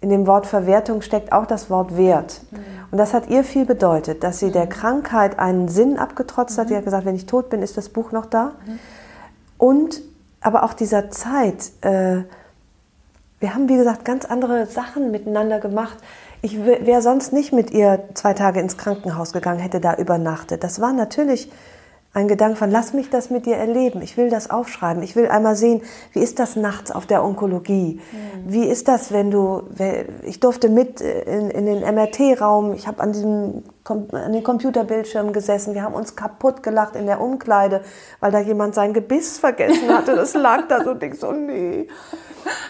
in 0.00 0.10
dem 0.10 0.26
Wort 0.26 0.46
Verwertung 0.46 1.02
steckt 1.02 1.32
auch 1.32 1.46
das 1.46 1.70
Wort 1.70 1.96
Wert. 1.96 2.42
Mhm. 2.50 2.58
Und 2.90 2.98
das 2.98 3.14
hat 3.14 3.28
ihr 3.28 3.42
viel 3.42 3.64
bedeutet, 3.64 4.22
dass 4.22 4.38
sie 4.38 4.52
der 4.52 4.66
mhm. 4.66 4.70
Krankheit 4.70 5.38
einen 5.38 5.68
Sinn 5.68 5.98
abgetrotzt 5.98 6.56
hat. 6.58 6.68
Sie 6.68 6.76
hat 6.76 6.84
gesagt, 6.84 7.04
wenn 7.04 7.16
ich 7.16 7.26
tot 7.26 7.50
bin, 7.50 7.62
ist 7.62 7.76
das 7.76 7.88
Buch 7.88 8.12
noch 8.12 8.26
da. 8.26 8.52
Mhm. 8.66 8.78
Und 9.58 10.02
aber 10.40 10.62
auch 10.62 10.72
dieser 10.72 11.10
Zeit, 11.10 11.72
äh, 11.80 12.22
wir 13.40 13.54
haben, 13.54 13.68
wie 13.68 13.76
gesagt, 13.76 14.04
ganz 14.04 14.24
andere 14.24 14.66
Sachen 14.66 15.10
miteinander 15.10 15.58
gemacht. 15.58 15.96
Ich 16.42 16.64
wäre 16.64 17.02
sonst 17.02 17.32
nicht 17.32 17.52
mit 17.52 17.72
ihr 17.72 18.04
zwei 18.14 18.34
Tage 18.34 18.60
ins 18.60 18.76
Krankenhaus 18.76 19.32
gegangen, 19.32 19.58
hätte 19.58 19.80
da 19.80 19.96
übernachtet. 19.96 20.62
Das 20.62 20.80
war 20.80 20.92
natürlich 20.92 21.50
ein 22.18 22.28
Gedanke 22.28 22.56
von, 22.56 22.70
lass 22.70 22.92
mich 22.92 23.10
das 23.10 23.30
mit 23.30 23.46
dir 23.46 23.56
erleben. 23.56 24.02
Ich 24.02 24.16
will 24.16 24.28
das 24.28 24.50
aufschreiben. 24.50 25.02
Ich 25.02 25.16
will 25.16 25.28
einmal 25.28 25.56
sehen, 25.56 25.82
wie 26.12 26.20
ist 26.20 26.38
das 26.38 26.56
nachts 26.56 26.90
auf 26.90 27.06
der 27.06 27.24
Onkologie? 27.24 28.00
Mhm. 28.10 28.52
Wie 28.52 28.64
ist 28.64 28.88
das, 28.88 29.12
wenn 29.12 29.30
du, 29.30 29.62
ich 30.22 30.40
durfte 30.40 30.68
mit 30.68 31.00
in, 31.00 31.50
in 31.50 31.66
den 31.66 31.80
MRT-Raum, 31.80 32.74
ich 32.74 32.86
habe 32.86 33.00
an 33.00 33.12
diesem 33.12 33.62
an 33.90 34.34
den 34.34 34.42
Computerbildschirmen 34.42 35.32
gesessen, 35.32 35.72
wir 35.72 35.82
haben 35.82 35.94
uns 35.94 36.14
kaputt 36.14 36.62
gelacht 36.62 36.94
in 36.94 37.06
der 37.06 37.22
Umkleide, 37.22 37.80
weil 38.20 38.30
da 38.30 38.38
jemand 38.38 38.74
sein 38.74 38.92
Gebiss 38.92 39.38
vergessen 39.38 39.88
hatte. 39.88 40.14
Das 40.14 40.34
lag 40.34 40.68
da 40.68 40.84
so 40.84 40.92
dick, 40.92 41.14
so 41.14 41.32
nee. 41.32 41.88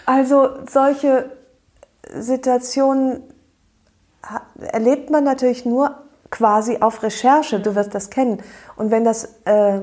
Also 0.05 0.49
solche 0.69 1.29
Situationen 2.17 3.23
erlebt 4.59 5.09
man 5.09 5.25
natürlich 5.25 5.65
nur 5.65 5.95
quasi 6.29 6.77
auf 6.79 7.03
Recherche, 7.03 7.59
du 7.59 7.75
wirst 7.75 7.95
das 7.95 8.09
kennen. 8.09 8.41
Und 8.75 8.91
wenn 8.91 9.03
das 9.03 9.25
äh, 9.45 9.81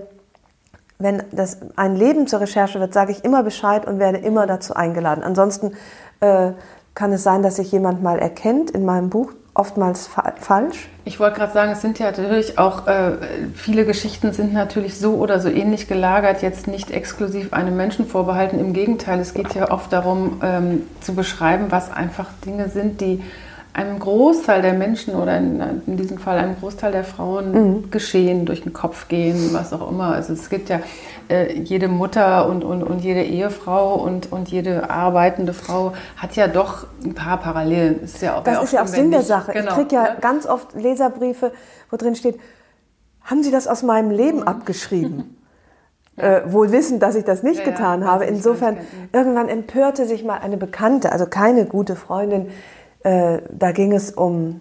wenn 0.98 1.22
das 1.30 1.58
ein 1.76 1.94
Leben 1.94 2.26
zur 2.26 2.40
Recherche 2.40 2.80
wird, 2.80 2.94
sage 2.94 3.12
ich 3.12 3.24
immer 3.24 3.42
Bescheid 3.42 3.86
und 3.86 3.98
werde 3.98 4.18
immer 4.18 4.46
dazu 4.46 4.74
eingeladen. 4.74 5.22
Ansonsten 5.22 5.72
äh, 6.20 6.52
kann 6.94 7.12
es 7.12 7.22
sein, 7.22 7.42
dass 7.42 7.56
sich 7.56 7.70
jemand 7.72 8.02
mal 8.02 8.18
erkennt 8.18 8.70
in 8.70 8.84
meinem 8.84 9.10
Buch, 9.10 9.32
oftmals 9.52 10.06
fa 10.06 10.34
falsch. 10.38 10.88
Ich 11.04 11.20
wollte 11.20 11.36
gerade 11.36 11.52
sagen, 11.52 11.72
es 11.72 11.80
sind 11.80 11.98
ja 11.98 12.06
natürlich 12.06 12.58
auch, 12.58 12.86
äh, 12.86 13.12
viele 13.54 13.84
Geschichten 13.84 14.32
sind 14.32 14.52
natürlich 14.52 14.98
so 14.98 15.14
oder 15.14 15.40
so 15.40 15.48
ähnlich 15.48 15.88
gelagert, 15.88 16.42
jetzt 16.42 16.66
nicht 16.66 16.90
exklusiv 16.90 17.52
einem 17.52 17.76
Menschen 17.76 18.06
vorbehalten. 18.06 18.58
Im 18.58 18.72
Gegenteil, 18.72 19.20
es 19.20 19.34
geht 19.34 19.54
ja 19.54 19.70
oft 19.70 19.92
darum, 19.92 20.40
ähm, 20.42 20.82
zu 21.00 21.14
beschreiben, 21.14 21.66
was 21.70 21.92
einfach 21.92 22.28
Dinge 22.44 22.68
sind, 22.68 23.00
die 23.00 23.22
einem 23.76 23.98
Großteil 23.98 24.62
der 24.62 24.72
Menschen 24.72 25.14
oder 25.14 25.36
in, 25.36 25.62
in 25.86 25.98
diesem 25.98 26.16
Fall 26.16 26.38
einem 26.38 26.56
Großteil 26.58 26.92
der 26.92 27.04
Frauen 27.04 27.52
mhm. 27.52 27.90
geschehen, 27.90 28.46
durch 28.46 28.62
den 28.62 28.72
Kopf 28.72 29.08
gehen, 29.08 29.50
was 29.52 29.74
auch 29.74 29.90
immer. 29.90 30.14
Also 30.14 30.32
es 30.32 30.48
gibt 30.48 30.70
ja 30.70 30.80
äh, 31.28 31.52
jede 31.58 31.88
Mutter 31.88 32.48
und, 32.48 32.64
und, 32.64 32.82
und 32.82 33.00
jede 33.00 33.22
Ehefrau 33.22 33.96
und, 33.96 34.32
und 34.32 34.48
jede 34.48 34.88
arbeitende 34.88 35.52
Frau 35.52 35.92
hat 36.16 36.36
ja 36.36 36.48
doch 36.48 36.86
ein 37.04 37.12
paar 37.12 37.38
Parallelen. 37.38 38.02
Ist 38.02 38.22
ja 38.22 38.38
auch, 38.38 38.44
das 38.44 38.64
ist 38.64 38.72
ja 38.72 38.82
auch 38.82 38.86
Sinn 38.86 39.10
der 39.10 39.22
Sache. 39.22 39.52
Genau, 39.52 39.72
ich 39.72 39.76
kriege 39.76 39.94
ja 39.94 40.02
ne? 40.04 40.16
ganz 40.22 40.46
oft 40.46 40.74
Leserbriefe, 40.74 41.52
wo 41.90 41.98
drin 41.98 42.14
steht, 42.14 42.40
haben 43.24 43.42
Sie 43.42 43.50
das 43.50 43.68
aus 43.68 43.82
meinem 43.82 44.10
Leben 44.10 44.38
mhm. 44.38 44.48
abgeschrieben? 44.48 45.32
Äh, 46.18 46.50
wohl 46.50 46.72
wissend, 46.72 47.02
dass 47.02 47.14
ich 47.14 47.24
das 47.24 47.42
nicht 47.42 47.58
ja, 47.58 47.66
getan 47.66 48.00
ja, 48.00 48.06
habe. 48.06 48.24
Insofern, 48.24 48.78
irgendwann 49.12 49.50
empörte 49.50 50.06
sich 50.06 50.24
mal 50.24 50.38
eine 50.38 50.56
Bekannte, 50.56 51.12
also 51.12 51.26
keine 51.26 51.66
gute 51.66 51.94
Freundin, 51.94 52.48
äh, 53.06 53.40
da 53.56 53.70
ging 53.70 53.92
es 53.92 54.10
um, 54.10 54.60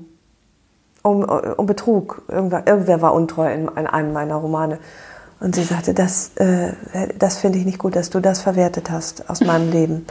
um, 1.02 1.24
um 1.24 1.66
Betrug. 1.66 2.22
Irgendwer, 2.28 2.68
irgendwer 2.68 3.02
war 3.02 3.14
untreu 3.16 3.52
in, 3.52 3.68
in, 3.76 3.88
einem 3.88 4.14
meiner 4.14 4.36
Romane. 4.36 4.78
Und 5.40 5.56
sie 5.56 5.64
sagte, 5.64 5.96
das, 5.96 6.32
äh, 6.36 6.74
das 7.18 7.38
finde 7.40 7.58
ich 7.58 7.66
nicht 7.66 7.80
gut, 7.80 7.96
dass 7.96 8.12
du 8.12 8.20
das 8.20 8.42
verwertet 8.42 8.92
hast 8.92 9.30
aus 9.30 9.42
meinem 9.42 9.72
Leben. 9.72 10.06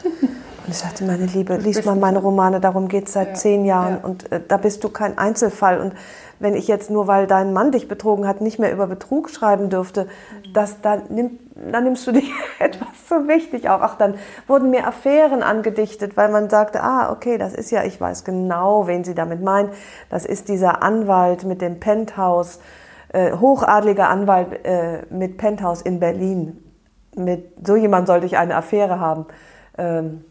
Und 0.66 0.70
ich 0.70 0.78
sagte, 0.78 1.04
meine 1.04 1.26
Liebe, 1.26 1.56
lies 1.56 1.84
mal 1.84 1.94
meine 1.94 2.18
Romane, 2.18 2.58
darum 2.58 2.88
geht 2.88 3.06
es 3.06 3.12
seit 3.12 3.28
ja, 3.28 3.34
zehn 3.34 3.64
Jahren 3.64 3.98
ja. 4.02 4.04
und 4.04 4.32
äh, 4.32 4.40
da 4.46 4.56
bist 4.56 4.82
du 4.82 4.88
kein 4.88 5.16
Einzelfall. 5.16 5.78
Und 5.78 5.92
wenn 6.40 6.54
ich 6.54 6.66
jetzt 6.66 6.90
nur, 6.90 7.06
weil 7.06 7.26
dein 7.26 7.52
Mann 7.52 7.70
dich 7.70 7.86
betrogen 7.86 8.26
hat, 8.26 8.40
nicht 8.40 8.58
mehr 8.58 8.72
über 8.72 8.86
Betrug 8.88 9.30
schreiben 9.30 9.70
dürfte. 9.70 10.08
Das, 10.54 10.80
dann, 10.80 11.02
nimm, 11.10 11.38
dann 11.54 11.84
nimmst 11.84 12.06
du 12.06 12.12
dich 12.12 12.30
etwas 12.58 12.88
so 13.08 13.28
wichtig 13.28 13.68
auch. 13.68 13.80
Ach, 13.80 13.96
dann 13.96 14.14
wurden 14.46 14.70
mir 14.70 14.86
Affären 14.86 15.42
angedichtet, 15.42 16.16
weil 16.16 16.30
man 16.30 16.48
sagte, 16.48 16.82
ah, 16.82 17.12
okay, 17.12 17.36
das 17.36 17.54
ist 17.54 17.70
ja, 17.70 17.84
ich 17.84 18.00
weiß 18.00 18.24
genau, 18.24 18.86
wen 18.86 19.04
sie 19.04 19.14
damit 19.14 19.42
meint. 19.42 19.70
Das 20.10 20.24
ist 20.24 20.48
dieser 20.48 20.82
Anwalt 20.82 21.44
mit 21.44 21.60
dem 21.60 21.80
Penthouse, 21.80 22.60
äh, 23.12 23.32
hochadliger 23.32 24.08
Anwalt 24.08 24.64
äh, 24.64 25.02
mit 25.10 25.36
Penthouse 25.36 25.82
in 25.82 26.00
Berlin. 26.00 26.62
Mit 27.16 27.66
so 27.66 27.76
jemand 27.76 28.06
sollte 28.06 28.26
ich 28.26 28.36
eine 28.38 28.56
Affäre 28.56 28.98
haben. 28.98 29.26
Ähm, 29.76 30.24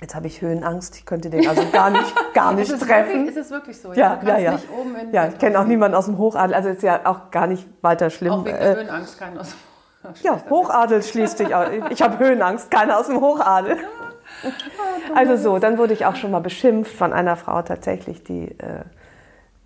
Jetzt 0.00 0.14
habe 0.14 0.26
ich 0.28 0.40
Höhenangst, 0.40 0.96
ich 0.96 1.04
könnte 1.04 1.28
den 1.28 1.46
also 1.46 1.62
gar 1.70 1.90
nicht, 1.90 2.14
gar 2.32 2.52
nicht 2.54 2.72
ist 2.72 2.82
treffen. 2.82 3.26
Wirklich, 3.26 3.36
ist 3.36 3.44
es 3.44 3.50
wirklich 3.50 3.80
so? 3.80 3.92
Ja, 3.92 4.18
ja, 4.24 4.38
ja. 4.38 4.58
ja 5.12 5.28
ich 5.28 5.38
kenne 5.38 5.60
auch 5.60 5.64
niemanden 5.64 5.94
aus 5.94 6.06
dem 6.06 6.16
Hochadel, 6.16 6.54
also 6.54 6.70
ist 6.70 6.82
ja 6.82 7.00
auch 7.04 7.30
gar 7.30 7.46
nicht 7.46 7.66
weiter 7.82 8.08
schlimm. 8.08 8.32
Auch 8.32 8.44
wegen 8.44 8.56
der 8.56 8.72
äh, 8.72 8.76
Höhenangst 8.76 9.18
keinen 9.18 9.38
aus 9.38 9.54
dem 10.02 10.22
Ja, 10.22 10.40
Hochadel 10.48 11.02
schließt 11.02 11.38
sich 11.38 11.54
aus. 11.54 11.68
Ich 11.90 12.00
habe 12.00 12.18
Höhenangst, 12.18 12.70
keiner 12.70 12.98
aus 12.98 13.08
dem 13.08 13.20
Hochadel. 13.20 13.76
Also 15.14 15.36
so, 15.36 15.58
dann 15.58 15.76
wurde 15.76 15.92
ich 15.92 16.06
auch 16.06 16.16
schon 16.16 16.30
mal 16.30 16.40
beschimpft 16.40 16.96
von 16.96 17.12
einer 17.12 17.36
Frau 17.36 17.60
tatsächlich, 17.60 18.24
die 18.24 18.44
äh, 18.58 18.84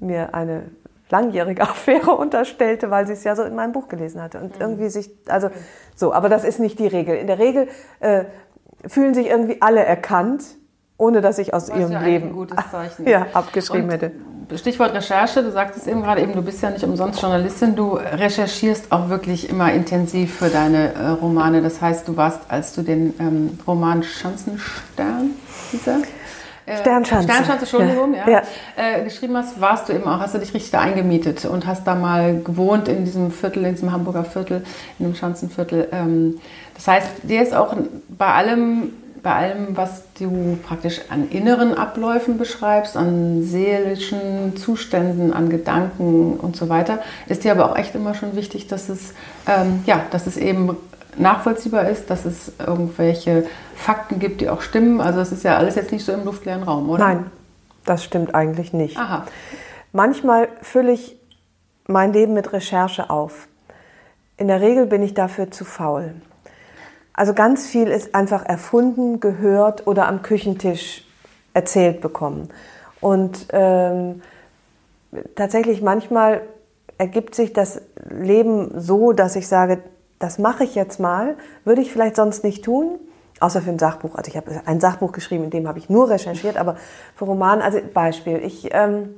mir 0.01 0.35
eine 0.35 0.65
langjährige 1.11 1.63
Affäre 1.69 2.11
unterstellte, 2.11 2.91
weil 2.91 3.07
sie 3.07 3.13
es 3.13 3.23
ja 3.23 3.37
so 3.37 3.45
in 3.45 3.55
meinem 3.55 3.73
Buch 3.73 3.87
gelesen 3.87 4.21
hatte. 4.21 4.41
Und 4.41 4.57
mhm. 4.57 4.61
irgendwie 4.61 4.89
sich, 4.89 5.11
also 5.29 5.51
so, 5.95 6.13
aber 6.13 6.29
das 6.29 6.43
ist 6.43 6.59
nicht 6.59 6.81
die 6.81 6.89
Regel. 6.89 7.17
In 7.17 7.29
der 7.29 7.39
Regel 7.39 7.69
äh, 8.01 8.25
fühlen 8.87 9.15
sich 9.15 9.27
irgendwie 9.27 9.61
alle 9.61 9.85
erkannt, 9.85 10.43
ohne 10.97 11.21
dass 11.21 11.39
ich 11.39 11.55
aus 11.55 11.71
Was 11.71 11.79
ihrem 11.79 11.93
ja 11.93 12.01
Leben 12.03 12.29
ein 12.29 12.33
gutes 12.33 12.59
Zeichen 12.71 13.07
ja, 13.07 13.27
abgeschrieben 13.33 13.85
Und 13.85 13.91
hätte. 13.91 14.13
Stichwort 14.57 14.93
Recherche, 14.93 15.43
du 15.43 15.51
sagtest 15.51 15.87
eben 15.89 16.03
gerade 16.03 16.21
eben, 16.21 16.35
du 16.35 16.43
bist 16.43 16.63
ja 16.63 16.71
nicht 16.71 16.85
umsonst 16.85 17.21
Journalistin, 17.21 17.75
du 17.75 17.95
recherchierst 17.95 18.93
auch 18.93 19.09
wirklich 19.09 19.49
immer 19.49 19.73
intensiv 19.73 20.35
für 20.35 20.49
deine 20.49 20.93
äh, 20.93 21.07
Romane. 21.09 21.63
Das 21.63 21.81
heißt, 21.81 22.07
du 22.07 22.17
warst, 22.17 22.41
als 22.49 22.75
du 22.75 22.83
den 22.83 23.15
ähm, 23.19 23.59
Roman 23.67 24.03
Schanzenstern, 24.03 25.31
dieser? 25.73 26.01
Äh, 26.67 26.79
Sternschanze. 26.79 27.29
Sternschanze, 27.29 27.63
Entschuldigung, 27.65 28.15
ja. 28.15 28.29
ja. 28.29 28.43
Äh, 28.77 29.05
geschrieben 29.05 29.37
hast, 29.37 29.61
warst 29.61 29.89
du 29.89 29.93
eben 29.93 30.05
auch, 30.05 30.21
hast 30.21 30.35
du 30.35 30.39
dich 30.39 30.55
richtig 30.55 30.71
da 30.71 30.81
eingemietet 30.81 31.45
und 31.45 31.67
hast 31.67 31.87
da 31.87 31.95
mal 31.95 32.41
gewohnt 32.41 32.89
in 32.89 33.05
diesem 33.05 33.31
Viertel, 33.31 33.65
in 33.65 33.75
diesem 33.75 33.93
Hamburger 33.93 34.25
Viertel, 34.25 34.65
in 34.99 35.07
dem 35.07 35.15
Schanzenviertel. 35.15 35.89
Ähm, 35.93 36.41
das 36.75 36.89
heißt, 36.89 37.09
dir 37.23 37.43
ist 37.43 37.55
auch 37.55 37.77
bei 38.09 38.27
allem, 38.27 38.93
bei 39.23 39.35
allem, 39.35 39.77
was 39.77 40.05
du 40.19 40.59
praktisch 40.67 41.03
an 41.11 41.29
inneren 41.29 41.75
Abläufen 41.75 42.39
beschreibst, 42.39 42.97
an 42.97 43.43
seelischen 43.43 44.57
Zuständen, 44.57 45.33
an 45.33 45.51
Gedanken 45.51 46.35
und 46.39 46.57
so 46.57 46.69
weiter, 46.69 47.01
ist 47.27 47.45
dir 47.45 47.53
aber 47.53 47.71
auch 47.71 47.77
echt 47.77 47.95
immer 47.95 48.15
schon 48.15 48.37
wichtig, 48.37 48.69
dass 48.69 48.89
es, 48.89 49.13
ähm, 49.47 49.83
ja, 49.87 50.01
dass 50.11 50.27
es 50.27 50.37
eben 50.37 50.77
nachvollziehbar 51.19 51.89
ist, 51.89 52.11
dass 52.11 52.25
es 52.25 52.53
irgendwelche 52.59 53.47
Fakten 53.77 54.19
gibt, 54.19 54.41
die 54.41 54.49
auch 54.49 54.61
stimmen. 54.61 55.01
Also 55.01 55.21
es 55.21 55.33
ist 55.33 55.45
ja 55.45 55.57
alles 55.57 55.75
jetzt 55.75 55.93
nicht 55.93 56.05
so 56.05 56.13
im 56.13 56.25
luftleeren 56.25 56.63
Raum, 56.63 56.91
oder? 56.91 57.05
Nein, 57.05 57.27
das 57.85 58.05
stimmt 58.05 58.35
eigentlich 58.35 58.73
nicht. 58.73 58.97
Aha. 58.97 59.25
Manchmal 59.93 60.49
fülle 60.63 60.93
ich 60.93 61.17
mein 61.87 62.13
Leben 62.13 62.35
mit 62.35 62.53
Recherche 62.53 63.11
auf. 63.11 63.49
In 64.37 64.49
der 64.49 64.61
Regel 64.61 64.87
bin 64.87 65.03
ich 65.03 65.15
dafür 65.15 65.51
zu 65.51 65.65
faul. 65.65 66.15
Also 67.13 67.33
ganz 67.33 67.67
viel 67.67 67.89
ist 67.89 68.15
einfach 68.15 68.45
erfunden, 68.45 69.21
gehört 69.21 69.87
oder 69.87 70.09
am 70.09 70.23
Küchentisch 70.23 71.05
erzählt 71.53 72.01
bekommen. 72.01 72.49
Und 73.01 73.47
ähm, 73.53 74.23
tatsächlich 75.37 75.81
manchmal 75.81 76.41
ergibt 76.99 77.35
sich 77.35 77.53
das 77.53 77.81
Leben 78.09 78.73
so, 78.81 79.13
dass 79.13 79.37
ich 79.37 79.47
sage, 79.47 79.79
das 80.19 80.39
mache 80.39 80.65
ich 80.65 80.75
jetzt 80.75 81.01
mal, 81.01 81.37
würde 81.65 81.83
ich 81.83 81.93
vielleicht 81.93 82.17
sonst 82.17 82.45
nicht 82.45 82.65
tun, 82.65 82.99
außer 83.41 83.61
für 83.61 83.71
ein 83.71 83.79
Sachbuch. 83.79 84.15
Also 84.15 84.31
ich 84.31 84.37
habe 84.37 84.63
ein 84.65 84.81
Sachbuch 84.81 85.13
geschrieben, 85.13 85.45
in 85.45 85.51
dem 85.51 85.69
habe 85.69 85.79
ich 85.79 85.91
nur 85.91 86.09
recherchiert, 86.09 86.57
aber 86.57 86.77
für 87.15 87.25
Roman, 87.25 87.61
also 87.61 87.79
Beispiel, 87.93 88.39
ich 88.39 88.69
ähm, 88.73 89.15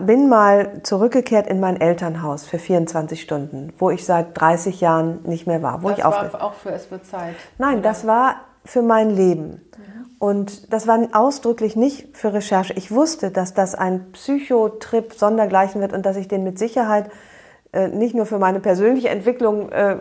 bin 0.00 0.28
mal 0.28 0.82
zurückgekehrt 0.82 1.46
in 1.46 1.60
mein 1.60 1.80
Elternhaus 1.80 2.44
für 2.44 2.58
24 2.58 3.20
Stunden, 3.20 3.72
wo 3.78 3.90
ich 3.90 4.04
seit 4.04 4.38
30 4.38 4.80
Jahren 4.80 5.20
nicht 5.24 5.46
mehr 5.46 5.62
war. 5.62 5.82
Wo 5.82 5.88
das 5.88 5.98
ich 5.98 6.04
war 6.04 6.42
auch 6.42 6.54
für 6.54 6.70
Es 6.70 6.90
wird 6.90 7.06
Zeit. 7.06 7.34
Nein, 7.58 7.74
oder? 7.74 7.82
das 7.82 8.06
war 8.06 8.36
für 8.64 8.82
mein 8.82 9.10
Leben. 9.10 9.48
Mhm. 9.76 10.06
Und 10.18 10.72
das 10.72 10.86
war 10.86 10.98
ausdrücklich 11.12 11.76
nicht 11.76 12.16
für 12.16 12.32
Recherche. 12.32 12.72
Ich 12.74 12.90
wusste, 12.90 13.30
dass 13.30 13.54
das 13.54 13.74
ein 13.74 14.10
Psychotrip 14.12 15.14
sondergleichen 15.14 15.80
wird 15.80 15.92
und 15.92 16.04
dass 16.04 16.16
ich 16.16 16.26
den 16.26 16.42
mit 16.42 16.58
Sicherheit 16.58 17.10
äh, 17.72 17.88
nicht 17.88 18.14
nur 18.14 18.26
für 18.26 18.38
meine 18.38 18.60
persönliche 18.60 19.08
Entwicklung 19.08 19.70
äh, 19.70 19.96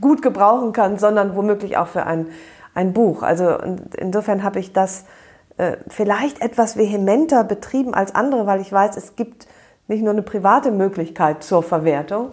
gut 0.00 0.22
gebrauchen 0.22 0.72
kann, 0.72 0.98
sondern 0.98 1.36
womöglich 1.36 1.76
auch 1.76 1.88
für 1.88 2.06
ein, 2.06 2.28
ein 2.74 2.92
Buch. 2.92 3.22
Also 3.22 3.56
insofern 3.96 4.42
habe 4.42 4.60
ich 4.60 4.72
das 4.72 5.04
äh, 5.56 5.76
vielleicht 5.88 6.40
etwas 6.40 6.76
vehementer 6.76 7.44
betrieben 7.44 7.94
als 7.94 8.14
andere, 8.14 8.46
weil 8.46 8.60
ich 8.60 8.72
weiß, 8.72 8.96
es 8.96 9.16
gibt 9.16 9.46
nicht 9.88 10.02
nur 10.02 10.12
eine 10.12 10.22
private 10.22 10.70
Möglichkeit 10.70 11.42
zur 11.42 11.62
Verwertung 11.62 12.32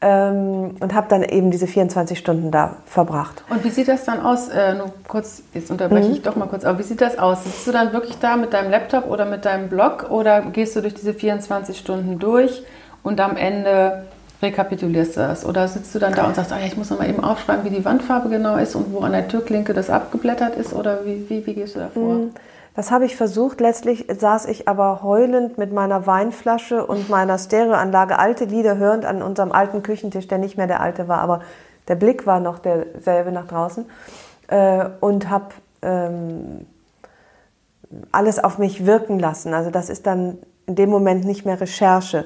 ähm, 0.00 0.74
und 0.80 0.94
habe 0.94 1.06
dann 1.08 1.22
eben 1.22 1.50
diese 1.50 1.66
24 1.66 2.18
Stunden 2.18 2.50
da 2.50 2.76
verbracht. 2.86 3.44
Und 3.48 3.64
wie 3.64 3.70
sieht 3.70 3.88
das 3.88 4.04
dann 4.04 4.20
aus? 4.20 4.48
Äh, 4.48 4.74
nur 4.74 4.92
kurz, 5.06 5.42
jetzt 5.54 5.70
unterbreche 5.70 6.08
mhm. 6.08 6.14
ich 6.14 6.22
doch 6.22 6.36
mal 6.36 6.48
kurz, 6.48 6.64
aber 6.64 6.78
wie 6.78 6.82
sieht 6.82 7.00
das 7.00 7.18
aus? 7.18 7.44
Sitzt 7.44 7.66
du 7.66 7.72
dann 7.72 7.92
wirklich 7.92 8.18
da 8.18 8.36
mit 8.36 8.52
deinem 8.52 8.70
Laptop 8.70 9.08
oder 9.08 9.24
mit 9.24 9.44
deinem 9.44 9.68
Blog 9.68 10.10
oder 10.10 10.42
gehst 10.42 10.74
du 10.74 10.80
durch 10.80 10.94
diese 10.94 11.14
24 11.14 11.78
Stunden 11.78 12.18
durch 12.18 12.64
und 13.02 13.20
am 13.20 13.36
Ende 13.36 14.04
rekapitulierst 14.42 15.16
du 15.16 15.20
das? 15.20 15.44
Oder 15.44 15.68
sitzt 15.68 15.94
du 15.94 15.98
dann 15.98 16.14
da 16.14 16.26
und 16.26 16.34
sagst, 16.34 16.50
ja, 16.50 16.58
ich 16.66 16.76
muss 16.76 16.90
noch 16.90 16.98
mal 16.98 17.08
eben 17.08 17.22
aufschreiben, 17.22 17.64
wie 17.64 17.74
die 17.74 17.84
Wandfarbe 17.84 18.28
genau 18.28 18.56
ist 18.56 18.74
und 18.74 18.92
wo 18.92 19.00
an 19.00 19.12
der 19.12 19.28
Türklinke 19.28 19.72
das 19.72 19.88
abgeblättert 19.88 20.56
ist? 20.56 20.72
Oder 20.72 21.04
wie, 21.04 21.28
wie, 21.28 21.46
wie 21.46 21.54
gehst 21.54 21.76
du 21.76 21.80
da 21.80 21.88
vor? 21.88 22.14
Mm, 22.14 22.30
das 22.74 22.90
habe 22.90 23.04
ich 23.04 23.16
versucht. 23.16 23.60
Letztlich 23.60 24.06
saß 24.08 24.46
ich 24.46 24.68
aber 24.68 25.02
heulend 25.02 25.58
mit 25.58 25.72
meiner 25.72 26.06
Weinflasche 26.06 26.84
und 26.84 27.08
meiner 27.08 27.38
Stereoanlage 27.38 28.18
alte 28.18 28.44
Lieder 28.44 28.76
hörend 28.76 29.04
an 29.04 29.22
unserem 29.22 29.52
alten 29.52 29.82
Küchentisch, 29.82 30.26
der 30.26 30.38
nicht 30.38 30.56
mehr 30.56 30.66
der 30.66 30.80
alte 30.80 31.06
war, 31.06 31.20
aber 31.20 31.42
der 31.88 31.94
Blick 31.94 32.26
war 32.26 32.40
noch 32.40 32.58
derselbe 32.58 33.32
nach 33.32 33.46
draußen. 33.46 33.86
Äh, 34.48 34.86
und 35.00 35.30
habe 35.30 35.46
ähm, 35.82 36.66
alles 38.10 38.42
auf 38.42 38.58
mich 38.58 38.86
wirken 38.86 39.18
lassen. 39.18 39.54
Also 39.54 39.70
das 39.70 39.88
ist 39.90 40.06
dann 40.06 40.38
in 40.66 40.74
dem 40.76 40.90
Moment 40.90 41.24
nicht 41.24 41.44
mehr 41.44 41.60
Recherche. 41.60 42.24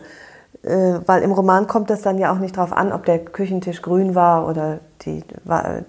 Äh, 0.66 1.00
weil 1.06 1.22
im 1.22 1.30
Roman 1.30 1.68
kommt 1.68 1.90
es 1.92 2.02
dann 2.02 2.18
ja 2.18 2.32
auch 2.32 2.40
nicht 2.40 2.56
darauf 2.56 2.72
an, 2.72 2.92
ob 2.92 3.06
der 3.06 3.20
Küchentisch 3.20 3.82
grün 3.82 4.16
war 4.16 4.48
oder 4.48 4.80
die, 5.02 5.22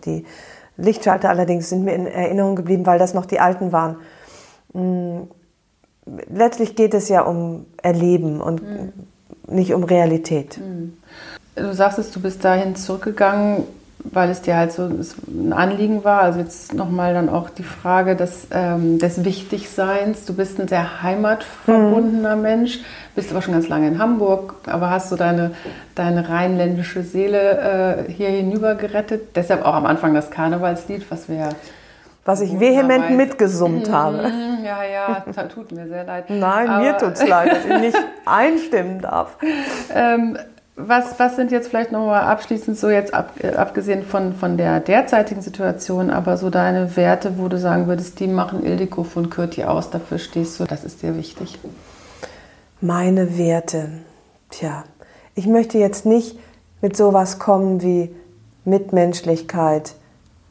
die 0.05 0.23
Lichtschalter 0.77 1.29
allerdings 1.29 1.69
sind 1.69 1.83
mir 1.83 1.95
in 1.95 2.05
Erinnerung 2.05 2.55
geblieben, 2.55 2.85
weil 2.85 2.99
das 2.99 3.15
noch 3.15 3.25
die 3.25 3.39
alten 3.39 3.71
waren. 3.71 3.95
Mm, 4.73 5.23
letztlich 6.29 6.75
geht 6.75 6.93
es 6.93 7.09
ja 7.09 7.21
um 7.21 7.65
Erleben 7.81 8.39
und 8.39 8.61
mhm. 8.61 8.93
nicht 9.47 9.73
um 9.73 9.83
Realität. 9.83 10.59
Mhm. 10.59 10.93
du 11.55 11.73
sagst 11.73 11.97
es, 11.97 12.11
du 12.11 12.21
bist 12.21 12.45
dahin 12.45 12.75
zurückgegangen, 12.75 13.63
weil 14.03 14.29
es 14.29 14.41
dir 14.41 14.55
halt 14.55 14.71
so 14.71 14.83
ein 14.83 15.53
Anliegen 15.53 16.03
war. 16.03 16.21
Also 16.21 16.39
jetzt 16.39 16.73
nochmal 16.73 17.13
dann 17.13 17.29
auch 17.29 17.49
die 17.49 17.63
Frage 17.63 18.15
des, 18.15 18.47
ähm, 18.51 18.99
des 18.99 19.23
Wichtigseins. 19.23 20.25
Du 20.25 20.33
bist 20.33 20.59
ein 20.59 20.67
sehr 20.67 21.01
heimatverbundener 21.01 22.35
mhm. 22.35 22.41
Mensch, 22.41 22.79
bist 23.15 23.31
aber 23.31 23.41
schon 23.41 23.53
ganz 23.53 23.67
lange 23.67 23.87
in 23.87 23.99
Hamburg, 23.99 24.55
aber 24.67 24.89
hast 24.89 25.09
so 25.09 25.15
deine, 25.15 25.51
deine 25.95 26.29
rheinländische 26.29 27.03
Seele 27.03 28.05
äh, 28.07 28.11
hier 28.11 28.29
hinüber 28.29 28.75
gerettet. 28.75 29.35
Deshalb 29.35 29.65
auch 29.65 29.73
am 29.73 29.85
Anfang 29.85 30.13
das 30.13 30.31
Karnevalslied, 30.31 31.09
was 31.09 31.27
wir 31.27 31.49
was 32.27 32.41
ich 32.41 32.59
vehement 32.59 33.11
mitgesummt 33.11 33.89
habe. 33.89 34.27
Mhm, 34.27 34.65
ja, 34.65 34.83
ja, 34.83 35.23
tut 35.47 35.71
mir 35.71 35.87
sehr 35.87 36.03
leid. 36.03 36.25
Nein, 36.29 36.69
aber 36.69 36.83
mir 36.83 36.97
tut 36.97 37.13
es 37.13 37.25
leid, 37.25 37.51
dass 37.51 37.65
ich 37.65 37.79
nicht 37.79 37.97
einstimmen 38.25 38.99
darf. 38.99 39.37
Ähm, 39.95 40.37
was, 40.77 41.19
was 41.19 41.35
sind 41.35 41.51
jetzt 41.51 41.69
vielleicht 41.69 41.91
nochmal 41.91 42.21
abschließend 42.21 42.77
so 42.77 42.89
jetzt 42.89 43.13
ab, 43.13 43.33
äh, 43.39 43.49
abgesehen 43.49 44.03
von, 44.03 44.33
von 44.33 44.57
der 44.57 44.79
derzeitigen 44.79 45.41
Situation, 45.41 46.11
aber 46.11 46.37
so 46.37 46.51
deine 46.51 46.95
Werte, 46.95 47.39
wo 47.39 47.47
du 47.47 47.57
sagen 47.57 47.87
würdest, 47.87 48.19
die 48.19 48.27
machen 48.27 48.63
Ildiko 48.63 49.03
von 49.03 49.31
Kürti 49.31 49.63
aus, 49.63 49.89
dafür 49.89 50.19
stehst 50.19 50.59
du, 50.59 50.65
das 50.65 50.83
ist 50.83 51.01
dir 51.01 51.17
wichtig? 51.17 51.57
Meine 52.79 53.39
Werte. 53.39 53.89
Tja, 54.51 54.83
ich 55.33 55.47
möchte 55.47 55.79
jetzt 55.79 56.05
nicht 56.05 56.37
mit 56.79 56.95
sowas 56.95 57.39
kommen 57.39 57.81
wie 57.81 58.15
Mitmenschlichkeit, 58.63 59.95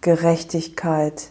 Gerechtigkeit, 0.01 1.29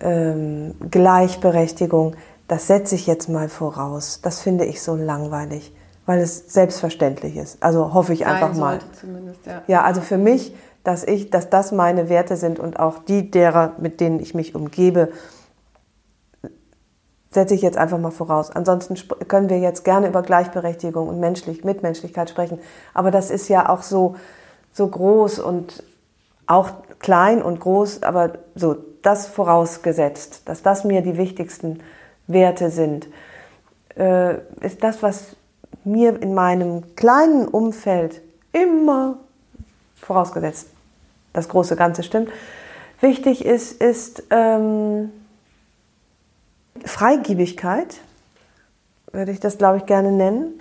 ähm, 0.00 0.74
Gleichberechtigung. 0.90 2.14
Das 2.46 2.68
setze 2.68 2.94
ich 2.94 3.08
jetzt 3.08 3.28
mal 3.28 3.48
voraus. 3.48 4.20
Das 4.22 4.40
finde 4.40 4.64
ich 4.64 4.80
so 4.80 4.94
langweilig 4.94 5.72
weil 6.10 6.18
es 6.18 6.52
selbstverständlich 6.52 7.36
ist. 7.36 7.62
Also 7.62 7.94
hoffe 7.94 8.12
ich 8.12 8.26
einfach 8.26 8.52
mal. 8.52 8.80
Ja. 9.46 9.62
ja, 9.68 9.82
also 9.84 10.00
für 10.00 10.18
mich, 10.18 10.52
dass 10.82 11.04
ich, 11.04 11.30
dass 11.30 11.50
das 11.50 11.70
meine 11.70 12.08
Werte 12.08 12.36
sind 12.36 12.58
und 12.58 12.80
auch 12.80 12.98
die 12.98 13.30
derer, 13.30 13.74
mit 13.78 14.00
denen 14.00 14.18
ich 14.18 14.34
mich 14.34 14.56
umgebe, 14.56 15.12
setze 17.30 17.54
ich 17.54 17.62
jetzt 17.62 17.78
einfach 17.78 17.98
mal 17.98 18.10
voraus. 18.10 18.50
Ansonsten 18.50 18.96
können 19.28 19.48
wir 19.48 19.60
jetzt 19.60 19.84
gerne 19.84 20.08
über 20.08 20.22
Gleichberechtigung 20.22 21.06
und 21.06 21.20
Menschlich, 21.20 21.62
Mitmenschlichkeit 21.62 22.28
sprechen. 22.28 22.58
Aber 22.92 23.12
das 23.12 23.30
ist 23.30 23.46
ja 23.46 23.68
auch 23.68 23.82
so, 23.82 24.16
so 24.72 24.88
groß 24.88 25.38
und 25.38 25.84
auch 26.48 26.70
klein 26.98 27.40
und 27.40 27.60
groß, 27.60 28.02
aber 28.02 28.32
so 28.56 28.74
das 29.02 29.28
vorausgesetzt, 29.28 30.42
dass 30.46 30.64
das 30.64 30.82
mir 30.82 31.02
die 31.02 31.16
wichtigsten 31.16 31.78
Werte 32.26 32.70
sind, 32.70 33.06
äh, 33.96 34.38
ist 34.60 34.82
das, 34.82 35.04
was 35.04 35.36
mir 35.84 36.20
in 36.20 36.34
meinem 36.34 36.94
kleinen 36.96 37.48
Umfeld 37.48 38.20
immer, 38.52 39.16
vorausgesetzt 39.96 40.68
das 41.32 41.48
große 41.48 41.76
Ganze 41.76 42.02
stimmt, 42.02 42.30
wichtig 43.00 43.44
ist, 43.44 43.80
ist 43.80 44.24
ähm, 44.30 45.10
Freigiebigkeit, 46.84 48.00
würde 49.12 49.32
ich 49.32 49.40
das, 49.40 49.58
glaube 49.58 49.78
ich, 49.78 49.86
gerne 49.86 50.12
nennen. 50.12 50.60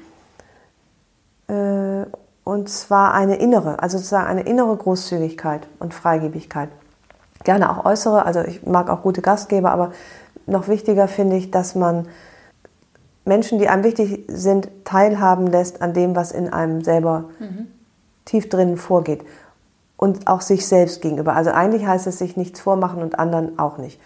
Äh, 1.47 2.09
und 2.43 2.69
zwar 2.69 3.13
eine 3.13 3.35
innere, 3.35 3.81
also 3.81 3.97
sozusagen 3.97 4.27
eine 4.27 4.41
innere 4.41 4.75
Großzügigkeit 4.75 5.67
und 5.79 5.93
Freigiebigkeit. 5.93 6.69
Gerne 7.43 7.69
auch 7.69 7.85
äußere, 7.85 8.25
also 8.25 8.41
ich 8.41 8.65
mag 8.65 8.89
auch 8.89 9.03
gute 9.03 9.21
Gastgeber, 9.21 9.71
aber 9.71 9.91
noch 10.45 10.67
wichtiger 10.67 11.07
finde 11.07 11.37
ich, 11.37 11.51
dass 11.51 11.75
man 11.75 12.07
Menschen, 13.29 13.59
die 13.59 13.69
einem 13.69 13.85
wichtig 13.85 14.25
sind, 14.27 14.67
teilhaben 14.83 15.47
lässt 15.47 15.81
an 15.81 15.93
dem, 15.93 16.15
was 16.15 16.33
in 16.33 16.51
einem 16.51 16.83
selber 16.83 17.29
mhm. 17.39 17.67
tief 18.25 18.49
drinnen 18.49 18.75
vorgeht. 18.75 19.21
Und 19.95 20.27
auch 20.27 20.41
sich 20.41 20.67
selbst 20.67 21.01
gegenüber. 21.01 21.35
Also 21.35 21.51
eigentlich 21.51 21.85
heißt 21.85 22.07
es 22.07 22.19
sich 22.19 22.35
nichts 22.35 22.59
vormachen 22.59 23.01
und 23.01 23.19
anderen 23.19 23.59
auch 23.59 23.77
nicht. 23.77 23.99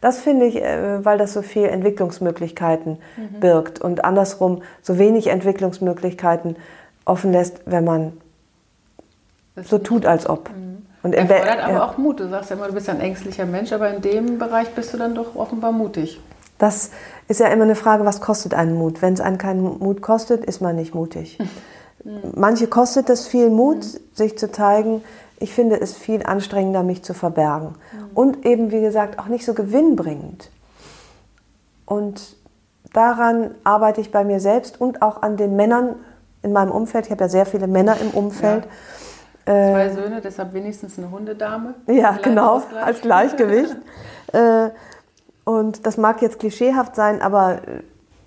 Das 0.00 0.18
finde 0.18 0.46
ich, 0.46 0.56
äh, 0.56 1.04
weil 1.04 1.16
das 1.16 1.32
so 1.32 1.42
viel 1.42 1.64
Entwicklungsmöglichkeiten 1.64 2.98
mhm. 3.16 3.40
birgt 3.40 3.80
und 3.80 4.04
andersrum 4.04 4.62
so 4.82 4.98
wenig 4.98 5.28
Entwicklungsmöglichkeiten 5.28 6.56
offen 7.04 7.32
lässt, 7.32 7.62
wenn 7.66 7.84
man 7.84 8.12
das 9.54 9.68
so 9.68 9.78
tut, 9.78 10.06
als 10.06 10.28
ob. 10.28 10.50
Mhm. 10.50 10.82
Und 11.02 11.14
Erfordert 11.14 11.64
aber 11.64 11.72
ja. 11.72 11.84
auch 11.84 11.98
Mut. 11.98 12.20
Du 12.20 12.28
sagst 12.28 12.50
ja 12.50 12.56
immer, 12.56 12.68
du 12.68 12.74
bist 12.74 12.88
ein 12.88 13.00
ängstlicher 13.00 13.46
Mensch, 13.46 13.72
aber 13.72 13.90
in 13.90 14.02
dem 14.02 14.38
Bereich 14.38 14.70
bist 14.70 14.92
du 14.92 14.98
dann 14.98 15.14
doch 15.14 15.34
offenbar 15.34 15.72
mutig. 15.72 16.20
Das 16.62 16.90
ist 17.26 17.40
ja 17.40 17.48
immer 17.48 17.64
eine 17.64 17.74
Frage, 17.74 18.04
was 18.04 18.20
kostet 18.20 18.54
einen 18.54 18.76
Mut? 18.76 19.02
Wenn 19.02 19.14
es 19.14 19.20
einen 19.20 19.36
keinen 19.36 19.80
Mut 19.80 20.00
kostet, 20.00 20.44
ist 20.44 20.60
man 20.60 20.76
nicht 20.76 20.94
mutig. 20.94 21.36
Manche 22.36 22.68
kostet 22.68 23.10
es 23.10 23.26
viel 23.26 23.50
Mut, 23.50 23.78
mhm. 23.78 23.98
sich 24.12 24.38
zu 24.38 24.48
zeigen. 24.48 25.02
Ich 25.40 25.52
finde 25.52 25.80
es 25.80 25.96
viel 25.96 26.22
anstrengender, 26.22 26.84
mich 26.84 27.02
zu 27.02 27.14
verbergen. 27.14 27.70
Mhm. 27.70 28.10
Und 28.14 28.46
eben, 28.46 28.70
wie 28.70 28.80
gesagt, 28.80 29.18
auch 29.18 29.26
nicht 29.26 29.44
so 29.44 29.54
gewinnbringend. 29.54 30.50
Und 31.84 32.36
daran 32.92 33.56
arbeite 33.64 34.00
ich 34.00 34.12
bei 34.12 34.22
mir 34.22 34.38
selbst 34.38 34.80
und 34.80 35.02
auch 35.02 35.20
an 35.22 35.36
den 35.36 35.56
Männern 35.56 35.96
in 36.42 36.52
meinem 36.52 36.70
Umfeld. 36.70 37.06
Ich 37.06 37.10
habe 37.10 37.24
ja 37.24 37.28
sehr 37.28 37.44
viele 37.44 37.66
Männer 37.66 37.96
im 38.00 38.10
Umfeld. 38.10 38.66
Ja. 39.48 39.52
Zwei 39.52 39.86
äh, 39.86 39.94
Söhne, 39.94 40.20
deshalb 40.20 40.54
wenigstens 40.54 40.96
eine 40.96 41.10
Hundedame. 41.10 41.74
Ja, 41.88 42.12
genau, 42.22 42.62
als 42.80 43.00
Gleichgewicht. 43.00 43.74
äh, 44.32 44.70
und 45.44 45.86
das 45.86 45.96
mag 45.96 46.22
jetzt 46.22 46.38
klischeehaft 46.38 46.94
sein, 46.96 47.20
aber 47.20 47.56
äh, 47.66 47.82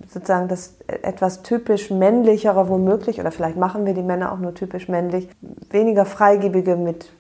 sozusagen 0.08 0.48
das 0.48 0.76
etwas 0.88 1.44
typisch 1.44 1.90
männlichere 1.90 2.70
womöglich, 2.70 3.20
oder 3.20 3.32
vielleicht 3.32 3.58
machen 3.58 3.86
wir 3.86 3.94
die 3.94 4.04
Männer 4.04 4.32
auch 4.32 4.40
nur 4.40 4.54
typisch 4.54 4.88
männlich, 4.88 5.30
weniger 5.70 6.06
freigebige 6.06 6.76
mit, 6.76 7.12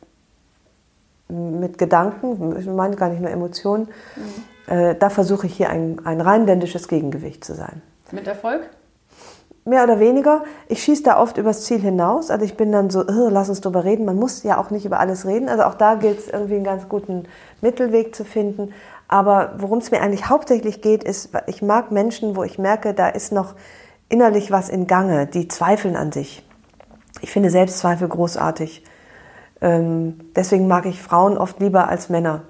mit 1.29 1.77
Gedanken, 1.77 2.55
ich 2.59 2.65
meine 2.67 2.95
gar 2.95 3.09
nicht 3.09 3.21
nur 3.21 3.31
Emotionen, 3.31 3.87
mhm. 4.15 4.73
äh, 4.73 4.95
da 4.95 5.09
versuche 5.09 5.47
ich 5.47 5.55
hier 5.55 5.69
ein, 5.69 6.01
ein 6.05 6.21
rheinländisches 6.21 6.87
Gegengewicht 6.87 7.43
zu 7.43 7.55
sein. 7.55 7.81
Mit 8.11 8.27
Erfolg? 8.27 8.69
Mehr 9.67 9.83
oder 9.83 9.99
weniger. 9.99 10.43
Ich 10.67 10.83
schieße 10.83 11.01
da 11.01 11.19
oft 11.19 11.37
übers 11.37 11.63
Ziel 11.63 11.79
hinaus. 11.79 12.29
Also 12.29 12.45
ich 12.45 12.55
bin 12.55 12.71
dann 12.71 12.91
so, 12.91 13.01
lass 13.01 13.49
uns 13.49 13.61
drüber 13.61 13.83
reden. 13.83 14.05
Man 14.05 14.15
muss 14.15 14.43
ja 14.43 14.59
auch 14.59 14.69
nicht 14.69 14.85
über 14.85 14.99
alles 14.99 15.25
reden. 15.25 15.49
Also 15.49 15.63
auch 15.63 15.73
da 15.73 15.95
gilt 15.95 16.19
es 16.19 16.27
irgendwie 16.27 16.53
einen 16.53 16.63
ganz 16.63 16.87
guten 16.87 17.23
Mittelweg 17.61 18.15
zu 18.15 18.25
finden. 18.25 18.73
Aber 19.07 19.53
worum 19.57 19.79
es 19.79 19.91
mir 19.91 20.01
eigentlich 20.01 20.29
hauptsächlich 20.29 20.81
geht, 20.81 21.03
ist, 21.03 21.29
ich 21.47 21.61
mag 21.61 21.91
Menschen, 21.91 22.35
wo 22.35 22.43
ich 22.43 22.57
merke, 22.57 22.93
da 22.93 23.07
ist 23.07 23.31
noch 23.31 23.53
innerlich 24.09 24.51
was 24.51 24.69
in 24.69 24.87
Gange, 24.87 25.27
die 25.27 25.47
zweifeln 25.47 25.95
an 25.95 26.11
sich. 26.11 26.43
Ich 27.21 27.31
finde 27.31 27.49
Selbstzweifel 27.49 28.07
großartig. 28.07 28.83
Ähm, 29.61 30.19
deswegen 30.35 30.67
mag 30.67 30.85
ich 30.85 31.01
Frauen 31.01 31.37
oft 31.37 31.59
lieber 31.59 31.87
als 31.87 32.09
Männer. 32.09 32.41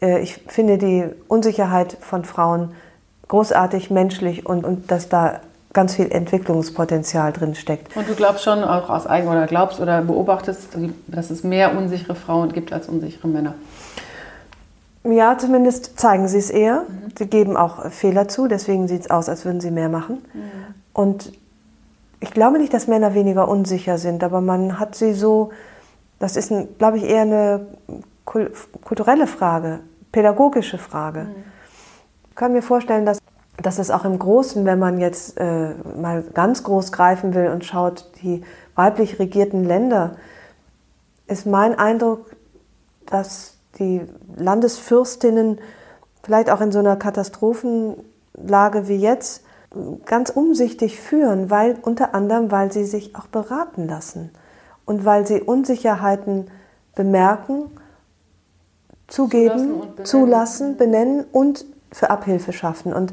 Äh, 0.00 0.20
ich 0.20 0.42
finde 0.48 0.78
die 0.78 1.06
Unsicherheit 1.28 1.96
von 2.00 2.24
Frauen 2.24 2.74
großartig, 3.28 3.90
menschlich 3.90 4.46
und, 4.46 4.64
und 4.64 4.90
dass 4.90 5.08
da 5.08 5.40
ganz 5.72 5.94
viel 5.94 6.10
Entwicklungspotenzial 6.10 7.32
drin 7.32 7.54
steckt. 7.54 7.96
Und 7.96 8.08
du 8.08 8.14
glaubst 8.14 8.44
schon 8.44 8.62
auch 8.62 8.90
aus 8.90 9.06
eigen 9.06 9.28
oder 9.28 9.46
glaubst 9.46 9.80
oder 9.80 10.02
beobachtest, 10.02 10.68
dass 11.06 11.30
es 11.30 11.44
mehr 11.44 11.76
unsichere 11.76 12.14
Frauen 12.14 12.52
gibt 12.52 12.72
als 12.72 12.88
unsichere 12.88 13.28
Männer? 13.28 13.54
Ja, 15.04 15.36
zumindest 15.36 15.98
zeigen 15.98 16.28
sie 16.28 16.38
es 16.38 16.50
eher. 16.50 16.84
Mhm. 16.88 17.12
Sie 17.18 17.26
geben 17.26 17.56
auch 17.56 17.90
Fehler 17.90 18.28
zu, 18.28 18.46
deswegen 18.46 18.88
sieht 18.88 19.02
es 19.02 19.10
aus, 19.10 19.28
als 19.28 19.44
würden 19.44 19.60
sie 19.60 19.70
mehr 19.70 19.88
machen. 19.88 20.24
Mhm. 20.32 20.40
Und 20.92 21.32
ich 22.20 22.30
glaube 22.30 22.58
nicht, 22.58 22.72
dass 22.72 22.86
Männer 22.86 23.14
weniger 23.14 23.48
unsicher 23.48 23.98
sind, 23.98 24.22
aber 24.22 24.40
man 24.40 24.78
hat 24.78 24.94
sie 24.94 25.12
so, 25.12 25.50
das 26.20 26.36
ist, 26.36 26.52
glaube 26.78 26.98
ich, 26.98 27.04
eher 27.04 27.22
eine 27.22 27.66
kulturelle 28.24 29.26
Frage, 29.26 29.80
pädagogische 30.12 30.78
Frage. 30.78 31.22
Mhm. 31.22 31.44
Ich 32.30 32.36
kann 32.36 32.52
mir 32.52 32.62
vorstellen, 32.62 33.04
dass, 33.04 33.18
dass 33.60 33.78
es 33.78 33.90
auch 33.90 34.04
im 34.04 34.18
Großen, 34.18 34.64
wenn 34.64 34.78
man 34.78 34.98
jetzt 34.98 35.36
äh, 35.38 35.74
mal 36.00 36.22
ganz 36.22 36.62
groß 36.62 36.92
greifen 36.92 37.34
will 37.34 37.48
und 37.48 37.64
schaut, 37.64 38.08
die 38.22 38.42
weiblich 38.76 39.18
regierten 39.18 39.64
Länder, 39.64 40.16
ist 41.26 41.44
mein 41.44 41.76
Eindruck, 41.78 42.30
dass 43.06 43.51
die 43.78 44.02
Landesfürstinnen 44.36 45.58
vielleicht 46.22 46.50
auch 46.50 46.60
in 46.60 46.72
so 46.72 46.78
einer 46.78 46.96
Katastrophenlage 46.96 48.88
wie 48.88 48.96
jetzt 48.96 49.42
ganz 50.04 50.30
umsichtig 50.30 51.00
führen, 51.00 51.50
weil 51.50 51.78
unter 51.82 52.14
anderem, 52.14 52.50
weil 52.50 52.72
sie 52.72 52.84
sich 52.84 53.16
auch 53.16 53.26
beraten 53.26 53.88
lassen 53.88 54.30
und 54.84 55.04
weil 55.04 55.26
sie 55.26 55.40
Unsicherheiten 55.40 56.50
bemerken, 56.94 57.70
zugeben, 59.08 59.58
zulassen, 59.58 59.80
benennen. 59.80 60.04
zulassen, 60.04 60.76
benennen 60.76 61.24
und 61.32 61.64
für 61.90 62.10
Abhilfe 62.10 62.52
schaffen. 62.52 62.92
Und 62.92 63.12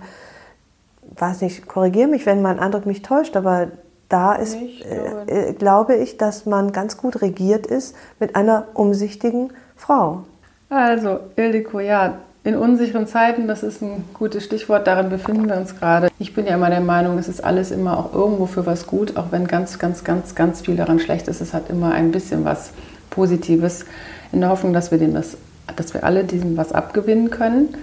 weiß 1.17 1.41
nicht, 1.41 1.67
korrigiere 1.67 2.07
mich, 2.07 2.25
wenn 2.25 2.41
mein 2.41 2.59
Eindruck 2.59 2.85
mich 2.85 3.01
täuscht, 3.01 3.35
aber 3.35 3.67
da 4.09 4.33
ist, 4.33 4.57
glaube. 4.57 5.31
Äh, 5.31 5.53
glaube 5.53 5.95
ich, 5.95 6.17
dass 6.17 6.45
man 6.45 6.71
ganz 6.71 6.97
gut 6.97 7.21
regiert 7.21 7.67
ist 7.67 7.95
mit 8.19 8.35
einer 8.35 8.67
umsichtigen 8.73 9.53
Frau. 9.75 10.23
Also, 10.69 11.19
Ildiko, 11.35 11.79
ja, 11.79 12.19
in 12.43 12.55
unsicheren 12.55 13.07
Zeiten, 13.07 13.47
das 13.47 13.63
ist 13.63 13.81
ein 13.81 14.05
gutes 14.13 14.45
Stichwort, 14.45 14.87
darin 14.87 15.09
befinden 15.09 15.49
wir 15.49 15.57
uns 15.57 15.75
gerade. 15.75 16.09
Ich 16.19 16.33
bin 16.33 16.45
ja 16.45 16.55
immer 16.55 16.69
der 16.69 16.79
Meinung, 16.79 17.17
es 17.17 17.27
ist 17.27 17.43
alles 17.43 17.71
immer 17.71 17.97
auch 17.97 18.13
irgendwo 18.13 18.45
für 18.45 18.65
was 18.65 18.87
gut, 18.87 19.17
auch 19.17 19.31
wenn 19.31 19.47
ganz, 19.47 19.77
ganz, 19.79 20.03
ganz, 20.03 20.35
ganz 20.35 20.61
viel 20.61 20.75
daran 20.75 20.99
schlecht 20.99 21.27
ist. 21.27 21.41
Es 21.41 21.53
hat 21.53 21.69
immer 21.69 21.91
ein 21.91 22.11
bisschen 22.11 22.45
was 22.45 22.71
Positives, 23.09 23.85
in 24.31 24.41
der 24.41 24.49
Hoffnung, 24.49 24.73
dass 24.73 24.91
wir, 24.91 24.99
dem 24.99 25.13
das, 25.13 25.37
dass 25.75 25.93
wir 25.93 26.03
alle 26.03 26.23
diesem 26.23 26.55
was 26.55 26.71
abgewinnen 26.71 27.31
können. 27.31 27.75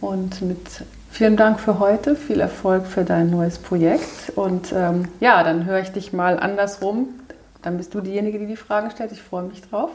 Und 0.00 0.42
mit 0.42 0.84
vielen 1.10 1.36
Dank 1.36 1.58
für 1.58 1.78
heute, 1.78 2.16
viel 2.16 2.40
Erfolg 2.40 2.86
für 2.86 3.04
dein 3.04 3.30
neues 3.30 3.58
Projekt. 3.58 4.32
Und 4.36 4.72
ähm, 4.76 5.08
ja, 5.20 5.42
dann 5.42 5.64
höre 5.64 5.80
ich 5.80 5.90
dich 5.90 6.12
mal 6.12 6.38
andersrum. 6.38 7.08
Dann 7.62 7.78
bist 7.78 7.94
du 7.94 8.00
diejenige, 8.00 8.38
die 8.38 8.46
die 8.46 8.56
Fragen 8.56 8.90
stellt. 8.90 9.10
Ich 9.12 9.22
freue 9.22 9.44
mich 9.44 9.62
drauf 9.62 9.90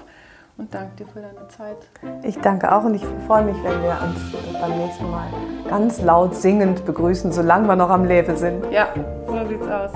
und 0.57 0.73
danke 0.73 0.95
dir 0.97 1.07
für 1.07 1.21
deine 1.21 1.47
Zeit. 1.47 1.77
Ich 2.23 2.39
danke 2.39 2.73
auch 2.73 2.83
und 2.83 2.93
ich 2.93 3.05
freue 3.27 3.43
mich, 3.43 3.55
wenn 3.63 3.81
wir 3.81 3.97
uns 4.03 4.59
beim 4.59 4.77
nächsten 4.77 5.09
Mal 5.09 5.27
ganz 5.67 6.01
laut 6.01 6.35
singend 6.35 6.85
begrüßen, 6.85 7.31
solange 7.31 7.67
wir 7.67 7.75
noch 7.75 7.89
am 7.89 8.05
Leben 8.05 8.35
sind. 8.35 8.63
Ja, 8.71 8.89
so 9.27 9.47
sieht's 9.47 9.67
aus. 9.67 9.91